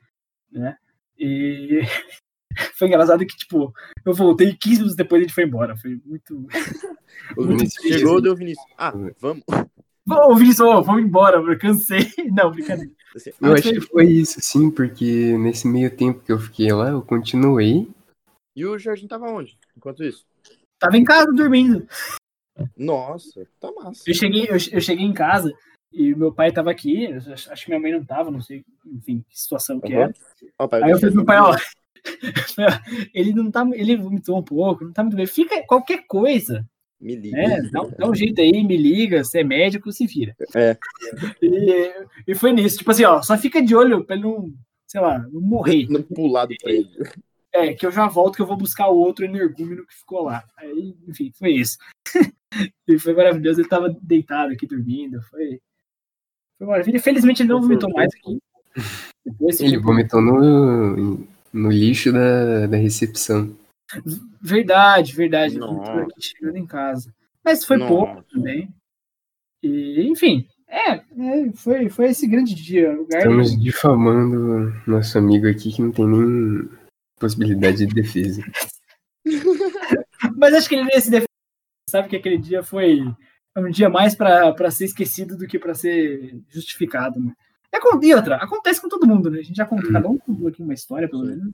[0.52, 0.76] Né?
[1.18, 1.80] E
[2.78, 3.72] foi engraçado que, tipo,
[4.06, 5.76] eu voltei e 15 minutos depois a gente foi embora.
[5.76, 6.46] Foi muito.
[7.36, 8.22] O Muito Vinícius chegou, assim.
[8.22, 8.66] deu o Vinícius.
[8.78, 9.42] Ah, vamos.
[10.08, 11.98] Ô, Vinícius, ô, vamos embora, eu cansei.
[12.32, 12.90] Não, brincadeira.
[13.14, 16.38] Assim, Eu Ah, acho foi- que foi isso, sim, porque nesse meio tempo que eu
[16.38, 17.88] fiquei lá, eu continuei.
[18.56, 19.58] E o Jorginho tava onde?
[19.76, 20.24] Enquanto isso?
[20.78, 21.86] Tava em casa dormindo.
[22.76, 24.02] Nossa, tá massa.
[24.06, 25.52] Eu cheguei, eu, eu cheguei em casa
[25.92, 27.06] e meu pai tava aqui.
[27.06, 30.12] Acho que minha mãe não tava, não sei, enfim, que situação que era.
[30.58, 31.56] Ó, pai, Aí eu falei pro pai, ó.
[33.14, 33.68] Ele não tá.
[33.74, 35.26] Ele vomitou um pouco, não tá muito bem.
[35.26, 36.66] Fica qualquer coisa,
[37.00, 37.36] Me liga.
[37.36, 37.70] né?
[37.72, 40.34] Dá, dá um jeito aí, me liga, você é médico, se vira.
[40.54, 40.76] É.
[41.42, 41.92] E,
[42.28, 42.78] e foi nisso.
[42.78, 44.52] Tipo assim, ó, só fica de olho pra ele não,
[44.86, 45.86] sei lá, não morrer.
[45.90, 47.04] Não pular do prédio.
[47.52, 50.44] É, que eu já volto que eu vou buscar o outro energúmeno que ficou lá.
[50.56, 51.76] Aí, enfim, foi isso.
[52.86, 53.60] E foi maravilhoso.
[53.60, 55.22] Ele tava deitado aqui dormindo.
[55.22, 55.60] Foi.
[56.58, 57.00] Foi maravilha.
[57.00, 58.38] Felizmente ele não vomitou mais aqui.
[59.24, 63.54] Depois, Ele vomitou no, no lixo da, da recepção.
[64.40, 65.58] Verdade, verdade.
[65.58, 67.12] Vomitou aqui chegando em casa.
[67.44, 67.92] Mas foi Nossa.
[67.92, 68.68] pouco também.
[69.62, 72.96] E, enfim, é, é, foi, foi esse grande dia.
[73.08, 76.68] Estamos difamando nosso amigo aqui que não tem nem
[77.18, 78.42] possibilidade de defesa.
[80.36, 81.29] Mas acho que ele nem se defende.
[81.90, 83.00] Sabe que aquele dia foi
[83.56, 87.18] um dia mais pra pra ser esquecido do que pra ser justificado.
[87.20, 87.34] Né?
[87.72, 89.40] E, acon- e outra, acontece com todo mundo, né?
[89.40, 91.52] A gente já contou, cada um contou aqui uma história, pelo menos,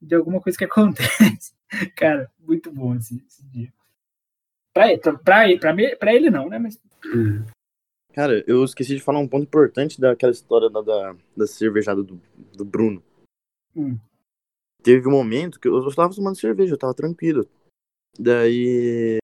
[0.00, 1.52] de alguma coisa que acontece.
[1.96, 3.72] Cara, muito bom esse, esse dia.
[4.72, 6.58] Pra, ele- pra, pra, pra, pra ele não, né?
[6.58, 6.80] Mas
[7.14, 7.44] Hum.
[8.12, 12.20] Cara, eu esqueci de falar um ponto importante daquela história da, da, da cervejada do,
[12.56, 13.00] do Bruno.
[13.76, 13.96] Hum.
[14.82, 17.46] Teve um momento que eu, eu tava tomando cerveja, eu tava tranquilo.
[18.18, 19.18] Daí,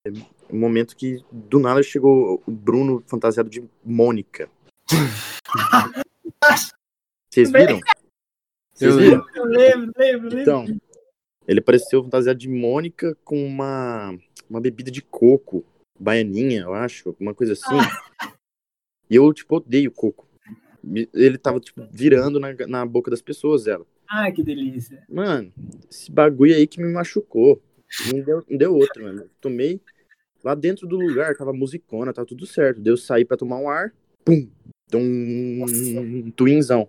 [0.51, 4.49] um momento que do nada chegou o Bruno fantasiado de Mônica.
[7.28, 7.80] Vocês viram?
[8.72, 9.26] Vocês viram?
[9.34, 10.40] eu lembro, lembro, lembro.
[10.40, 10.66] Então,
[11.47, 14.16] ele apareceu fantasiado de Mônica com uma,
[14.49, 15.64] uma bebida de coco,
[15.99, 17.76] baianinha, eu acho, alguma coisa assim.
[19.11, 20.26] E eu, tipo, odeio coco.
[21.12, 23.84] Ele tava, tipo, virando na, na boca das pessoas, ela.
[24.09, 25.03] Ah, que delícia.
[25.09, 25.53] Mano,
[25.90, 27.61] esse bagulho aí que me machucou.
[28.12, 29.28] Não deu, não deu outro, mano.
[29.40, 29.80] Tomei
[30.42, 32.80] lá dentro do lugar, tava musicona, tava tudo certo.
[32.80, 33.92] Deu sair pra tomar um ar,
[34.24, 34.49] pum,
[34.90, 36.88] deu um, um twinzão.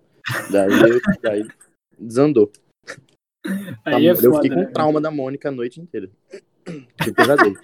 [0.50, 1.46] Daí, eu- daí
[1.98, 2.50] desandou.
[3.84, 4.70] Aí é eu foda, fiquei com né?
[4.72, 6.10] trauma da Mônica a noite inteira.
[6.64, 7.54] Que pesadelo.
[7.54, 7.56] O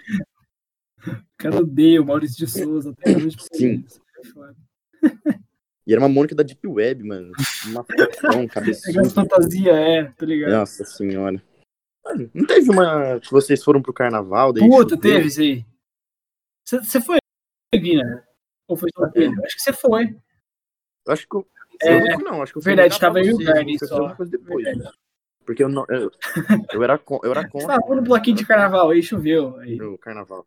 [1.37, 3.37] cara odeia o Maurício de Souza até hoje.
[3.53, 3.85] Sim.
[4.19, 4.57] É foda.
[5.85, 7.33] E era uma Mônica da Deep Web, mano.
[7.67, 9.05] Uma as cabeçuda.
[9.11, 10.53] fantasia, é, tá ligado?
[10.53, 11.43] Nossa senhora.
[12.35, 14.53] Não teve uma que vocês foram pro carnaval?
[14.53, 14.99] Daí Puta, choveu?
[15.01, 15.65] teve isso aí.
[16.67, 17.19] Você você foi,
[17.75, 18.27] Guina?
[18.69, 19.35] Ou foi só ele?
[19.45, 20.17] Acho que você foi.
[21.09, 21.49] Acho que eu,
[21.83, 22.43] É, eu não.
[22.43, 24.15] Acho que eu verdade, tava eu e o Garden só.
[24.25, 24.65] depois.
[24.65, 24.97] Verdade.
[25.45, 25.85] Porque eu não.
[25.89, 26.11] Eu,
[26.73, 29.57] eu era, eu era Você contra tava no bloquinho de carnaval, aí choveu.
[29.59, 29.81] Aí.
[29.81, 30.47] o carnaval.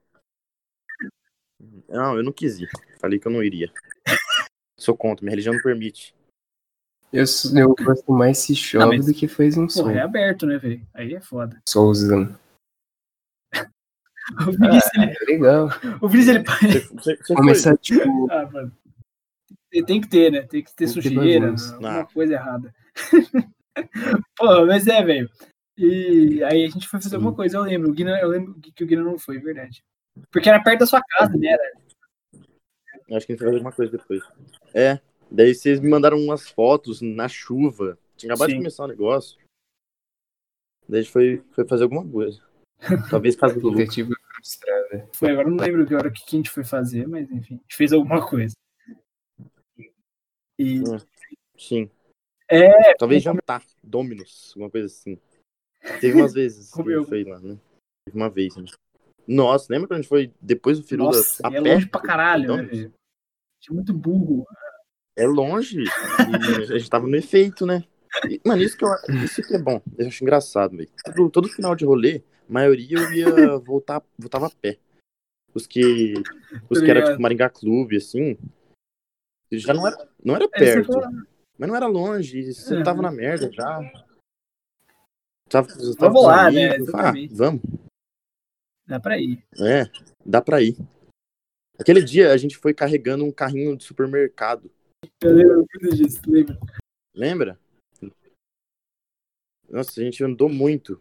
[1.90, 2.70] Não, eu não quis ir.
[3.00, 3.72] Falei que eu não iria.
[4.78, 6.14] Sou contra, minha religião não permite.
[7.16, 7.26] Eu,
[7.60, 9.86] eu gosto mais se chove mas- do que faz um sol.
[9.86, 10.86] Porra, é aberto, né, velho?
[10.94, 11.62] Aí é foda.
[11.68, 12.36] Solzão.
[14.48, 15.70] O Vinícius, ele, É legal.
[16.02, 16.44] o Vinícius, ele...
[16.44, 17.36] Você, você, você foi?
[17.36, 18.72] Começar, tipo, Ah, mano.
[19.86, 20.42] Tem- que ter, né?
[20.42, 21.74] Tem que ter Tem sujeira, bagunça.
[21.74, 22.06] alguma Ah.
[22.06, 22.74] coisa errada.
[24.36, 25.30] Pô, mas é, velho.
[25.78, 27.16] E aí a gente foi fazer Sim.
[27.18, 27.90] alguma coisa, eu lembro.
[27.90, 29.84] O Guina, eu lembro que o Guina não foi, verdade.
[30.32, 31.50] Porque era perto da sua casa, né?
[31.50, 31.64] Era
[33.18, 34.24] Acho que a gente vai fazer alguma coisa depois.
[34.74, 35.00] É.
[35.32, 37.98] Daí vocês me mandaram umas fotos na chuva.
[38.16, 38.60] Tinha acabado de Sim.
[38.60, 39.38] começar o negócio.
[40.88, 42.42] Daí a gente foi, foi fazer alguma coisa.
[43.10, 43.80] Talvez Lucas.
[43.80, 45.10] tentativa frustrada.
[45.14, 47.58] Foi, agora eu não lembro que hora que a gente foi fazer, mas enfim, a
[47.58, 48.54] gente fez alguma coisa.
[50.60, 50.82] E
[51.58, 51.90] Sim.
[52.48, 53.64] É, Talvez jantar.
[53.84, 55.20] Dominus, alguma coisa assim.
[56.00, 57.58] Teve umas vezes que gente foi lá, né?
[58.06, 58.66] Teve uma vez, né?
[59.28, 61.74] Nossa, lembra quando a gente foi depois do Firuda nossa, a é pé?
[61.74, 62.92] longe pra caralho, né?
[63.60, 64.46] Tinha muito burro.
[65.16, 65.84] É longe.
[65.84, 67.84] E a gente tava no efeito, né?
[68.30, 68.90] E, mano, isso que, eu,
[69.24, 69.82] isso que é bom.
[69.98, 70.90] Eu acho engraçado, velho.
[71.04, 74.78] Todo, todo final de rolê, a maioria eu ia voltar, voltava a pé.
[75.54, 76.14] Os que.
[76.70, 78.38] Os que era tipo Maringá Clube, assim.
[79.52, 80.92] Já não era, não era É, perto.
[81.58, 82.54] Mas não era longe.
[82.54, 82.84] Você É.
[82.84, 83.80] tava na merda já.
[85.50, 86.76] tava, vamos tava lá, né?
[86.94, 87.62] Ah, vamos.
[88.88, 89.42] Dá pra ir.
[89.62, 89.90] É,
[90.26, 90.78] dá pra ir.
[91.80, 94.70] Aquele dia a gente foi carregando um carrinho de supermercado.
[95.22, 96.60] Eu lembro disso, lembra?
[97.14, 97.60] Lembra?
[99.70, 101.00] Nossa, a gente andou muito.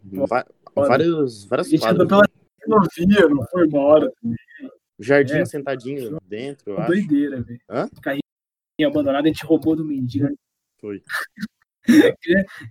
[0.74, 2.24] várias, várias A gente andou pela
[2.66, 4.12] rodovia, não foi embora.
[4.98, 5.44] Jardim é.
[5.44, 6.76] sentadinho dentro.
[6.86, 7.60] Doideira, velho.
[8.02, 8.22] Carrinho
[8.86, 10.28] abandonado, a gente roubou do mendigo.
[10.80, 11.02] Foi.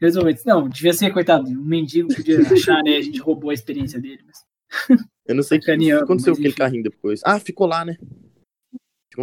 [0.01, 2.97] Resumindo, não, devia ser, coitado, um mendigo podia achar, né?
[2.97, 4.23] A gente roubou a experiência dele.
[4.25, 4.99] Mas...
[5.25, 7.21] Eu não sei o que aconteceu com aquele carrinho depois.
[7.23, 7.97] Ah, ficou lá, né?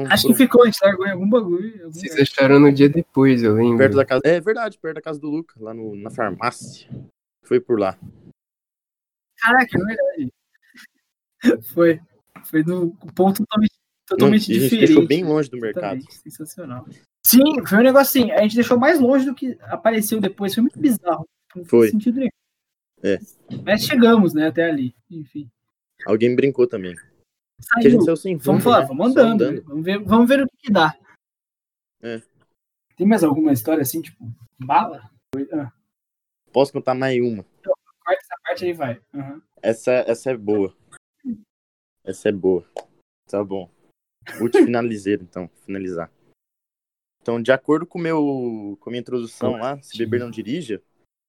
[0.09, 1.85] Acho que ficou, a gente largou em algum bagulho.
[1.85, 3.79] Algum Vocês acharam no dia depois, eu lembro.
[3.79, 4.23] Perto da casa.
[4.25, 6.89] É verdade, perto da casa do Luca, lá no, na farmácia.
[7.43, 7.99] Foi por lá.
[9.39, 10.33] Caraca, é verdade.
[11.75, 12.01] Foi.
[12.45, 13.75] Foi no ponto totalmente,
[14.07, 14.75] totalmente não, diferente.
[14.75, 16.01] A gente deixou bem longe do mercado.
[16.11, 16.87] Sensacional.
[17.25, 18.31] Sim, foi um negócio assim.
[18.33, 20.55] A gente deixou mais longe do que apareceu depois.
[20.55, 21.29] Foi muito bizarro.
[21.55, 21.91] Não foi.
[21.91, 22.31] sentido nenhum.
[23.03, 23.19] É.
[23.65, 24.95] Mas chegamos, né, até ali.
[25.11, 25.51] Enfim.
[26.07, 26.95] Alguém brincou também.
[27.61, 27.83] Saiu.
[27.83, 28.87] Que a gente saiu sem rumo, vamos falar, né?
[28.87, 29.45] vamos andando.
[29.45, 29.63] andando.
[29.65, 30.97] Vamos, ver, vamos ver o que dá.
[32.03, 32.23] É.
[32.97, 34.25] Tem mais alguma história assim, tipo,
[34.59, 35.11] bala?
[35.53, 35.73] Ah.
[36.53, 37.45] Posso contar mais uma?
[37.61, 37.73] Então,
[38.05, 39.01] corta essa parte aí, vai.
[39.15, 39.43] Uhum.
[39.63, 40.75] Essa, essa é boa.
[42.05, 42.65] Essa é boa.
[43.29, 43.71] Tá bom.
[44.41, 45.49] Último finalizeiro, então.
[45.65, 46.11] Finalizar.
[47.23, 50.83] Então, de acordo com, meu, com a minha introdução lá, Se Beber Não Dirija,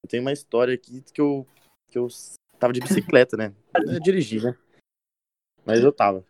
[0.03, 1.45] eu tenho uma história aqui que eu,
[1.89, 2.07] que eu
[2.57, 3.53] tava de bicicleta, né?
[3.95, 4.57] Eu dirigi, né?
[5.65, 6.25] Mas eu tava.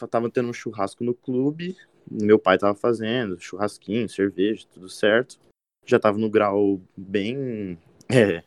[0.00, 1.76] Eu tava tendo um churrasco no clube,
[2.10, 5.38] meu pai tava fazendo, churrasquinho, cerveja, tudo certo.
[5.84, 7.78] Já tava no grau bem.
[8.12, 8.42] É,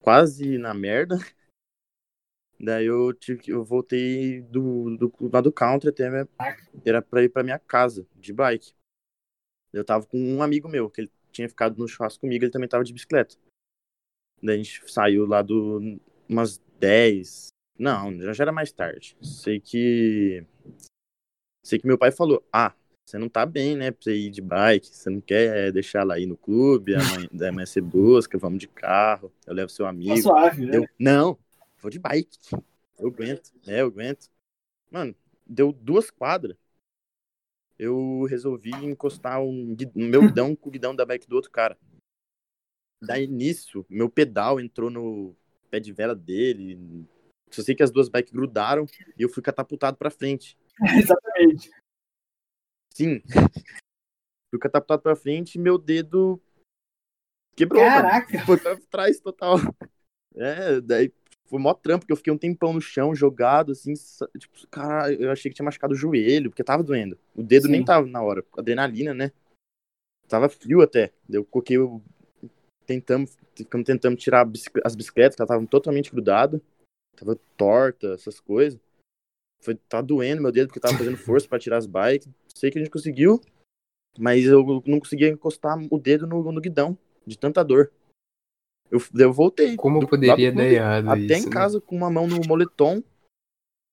[0.00, 1.18] quase na merda.
[2.58, 6.28] Daí eu tive eu voltei do, do, lá do country até minha,
[6.84, 8.72] era pra ir pra minha casa, de bike.
[9.72, 12.68] Eu tava com um amigo meu, que ele tinha ficado no churrasco comigo, ele também
[12.68, 13.36] tava de bicicleta.
[14.42, 17.48] Daí a gente saiu lá do umas 10.
[17.78, 19.16] Não, já era mais tarde.
[19.22, 20.44] Sei que.
[21.64, 22.74] Sei que meu pai falou: Ah,
[23.06, 23.90] você não tá bem, né?
[23.90, 27.66] Pra você ir de bike, você não quer deixar ela ir no clube, amanhã, amanhã
[27.66, 30.14] você busca, vamos de carro, eu levo seu amigo.
[30.14, 30.76] Tá suave, né?
[30.76, 31.38] Eu, não,
[31.78, 32.38] vou de bike.
[32.98, 34.28] Eu aguento, é, eu aguento.
[34.90, 35.14] Mano,
[35.46, 36.56] deu duas quadras.
[37.78, 41.78] Eu resolvi encostar um, um meu guidão com o guidão da bike do outro cara.
[43.02, 45.36] Daí nisso, meu pedal entrou no
[45.70, 47.06] pé de vela dele.
[47.50, 48.86] Só sei que as duas bikes grudaram
[49.16, 50.56] e eu fui catapultado pra frente.
[50.80, 51.70] Exatamente.
[52.92, 53.22] Sim.
[54.50, 56.40] fui catapultado pra frente e meu dedo
[57.56, 57.82] quebrou.
[57.82, 58.32] Caraca!
[58.32, 58.46] Mano.
[58.46, 59.56] Foi pra trás total.
[60.38, 61.10] É, daí
[61.46, 63.94] foi mó trampo, porque eu fiquei um tempão no chão, jogado, assim,
[64.38, 67.18] tipo, cara, eu achei que tinha machucado o joelho, porque tava doendo.
[67.34, 67.72] O dedo Sim.
[67.72, 69.32] nem tava na hora, adrenalina, né?
[70.28, 71.10] Tava frio até.
[71.30, 72.02] Eu coloquei o
[72.84, 74.46] tentamos, ficamos tentando tirar
[74.84, 76.60] as bicicletas, que elas estavam totalmente grudadas,
[77.16, 78.78] tava torta, essas coisas.
[79.62, 82.28] Foi, tá doendo meu dedo, porque tava fazendo força para tirar as bikes.
[82.54, 83.40] Sei que a gente conseguiu,
[84.18, 86.96] mas eu não conseguia encostar o dedo no, no guidão,
[87.26, 87.90] de tanta dor.
[88.90, 89.76] Eu, eu voltei.
[89.76, 91.52] Como do, poderia dar errado Até isso, em né?
[91.52, 93.02] casa, com uma mão no moletom,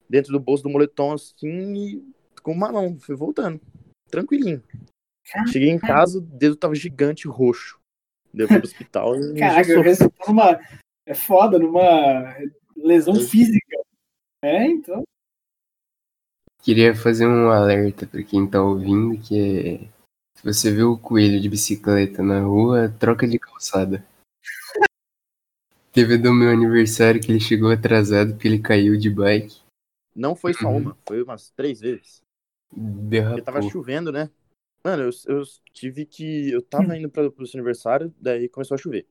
[0.07, 2.99] dentro do bolso do moletom, assim, e com uma mão.
[2.99, 3.59] Fui voltando,
[4.09, 4.61] tranquilinho.
[5.51, 7.79] Cheguei em casa, o dedo tava gigante, roxo.
[8.33, 9.13] Deu pro hospital.
[9.37, 9.83] Caraca, eu
[10.27, 10.59] numa.
[11.05, 12.35] É foda, numa
[12.75, 13.77] lesão física.
[14.41, 15.03] É, então.
[16.61, 19.77] Queria fazer um alerta para quem tá ouvindo que é.
[20.37, 24.05] Se você vê o coelho de bicicleta na rua, troca de calçada.
[25.91, 29.61] Teve do meu aniversário que ele chegou atrasado porque ele caiu de bike.
[30.15, 30.77] Não foi só uhum.
[30.77, 32.21] uma, foi umas três vezes.
[32.71, 33.37] Derrapou.
[33.37, 34.29] Porque tava chovendo, né?
[34.83, 36.49] Mano, eu, eu tive que.
[36.49, 36.95] Eu tava hum.
[36.95, 39.07] indo pra, pro seu aniversário, daí começou a chover.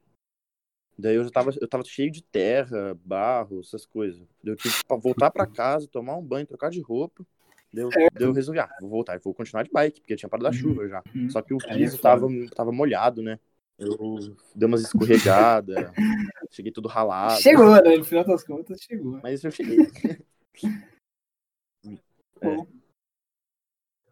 [0.99, 4.22] Daí eu já tava, eu tava cheio de terra, barro, essas coisas.
[4.45, 7.24] Eu tive que voltar pra casa, tomar um banho, trocar de roupa.
[7.72, 8.09] Deu, é.
[8.12, 10.55] deu resolvi, ah, vou voltar, vou continuar de bike, porque tinha parado da uhum.
[10.55, 11.03] chuva já.
[11.14, 11.30] Uhum.
[11.30, 13.38] Só que o é piso tava, tava molhado, né?
[13.78, 14.18] Eu
[14.55, 15.74] dei umas escorregadas,
[16.53, 17.40] cheguei tudo ralado.
[17.40, 17.97] Chegou, né?
[17.97, 19.18] No final das contas, chegou.
[19.22, 19.78] Mas eu cheguei.
[22.43, 22.66] é.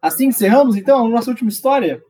[0.01, 2.03] Assim encerramos, então, a nossa última história?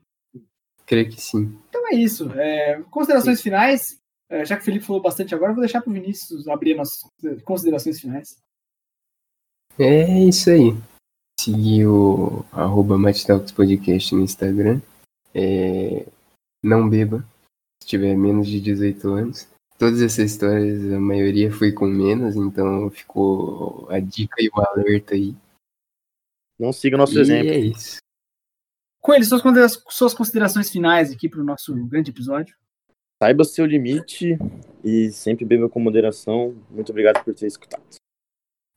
[0.85, 1.59] Creio que sim.
[1.69, 2.31] Então é isso.
[2.31, 3.43] É, considerações sim.
[3.43, 4.00] finais.
[4.31, 7.01] É, já que o Felipe falou bastante agora, vou deixar para o Vinícius abrir as
[7.43, 8.41] considerações finais.
[9.77, 10.71] É isso aí.
[11.37, 12.95] Seguir o arroba
[13.53, 14.81] Podcast no Instagram.
[15.35, 16.07] É,
[16.63, 17.25] não beba
[17.83, 19.49] se tiver menos de 18 anos.
[19.77, 25.13] Todas essas histórias, a maioria foi com menos, então ficou a dica e o alerta
[25.13, 25.35] aí.
[26.57, 27.51] Não siga o nosso e exemplo.
[27.51, 27.97] É isso.
[29.01, 29.25] Coelho,
[29.89, 32.55] suas considerações finais aqui para o nosso grande episódio.
[33.21, 34.35] Saiba o seu limite
[34.83, 36.55] e sempre beba com moderação.
[36.71, 37.83] Muito obrigado por ter escutado.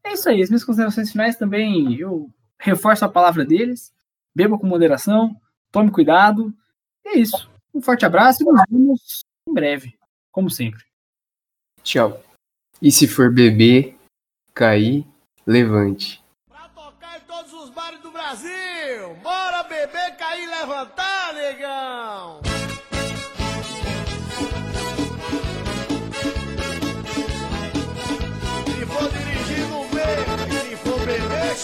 [0.04, 2.30] É isso aí, as minhas considerações finais também, eu
[2.60, 3.90] reforço a palavra deles.
[4.36, 5.34] Beba com moderação,
[5.72, 6.54] tome cuidado.
[7.06, 7.50] É isso.
[7.72, 9.94] Um forte abraço e nos vemos em breve,
[10.30, 10.84] como sempre.
[11.82, 12.22] Tchau.
[12.82, 13.96] E se for beber,
[14.52, 15.06] cair,
[15.46, 16.22] levante.
[16.50, 19.14] Pra tocar em todos os bares do Brasil!
[19.22, 22.43] Bora beber, cair, levantar, negão!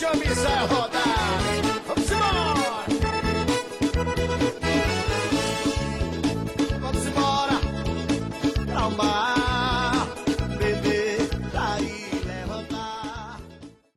[0.00, 1.09] Chame e sai rodar.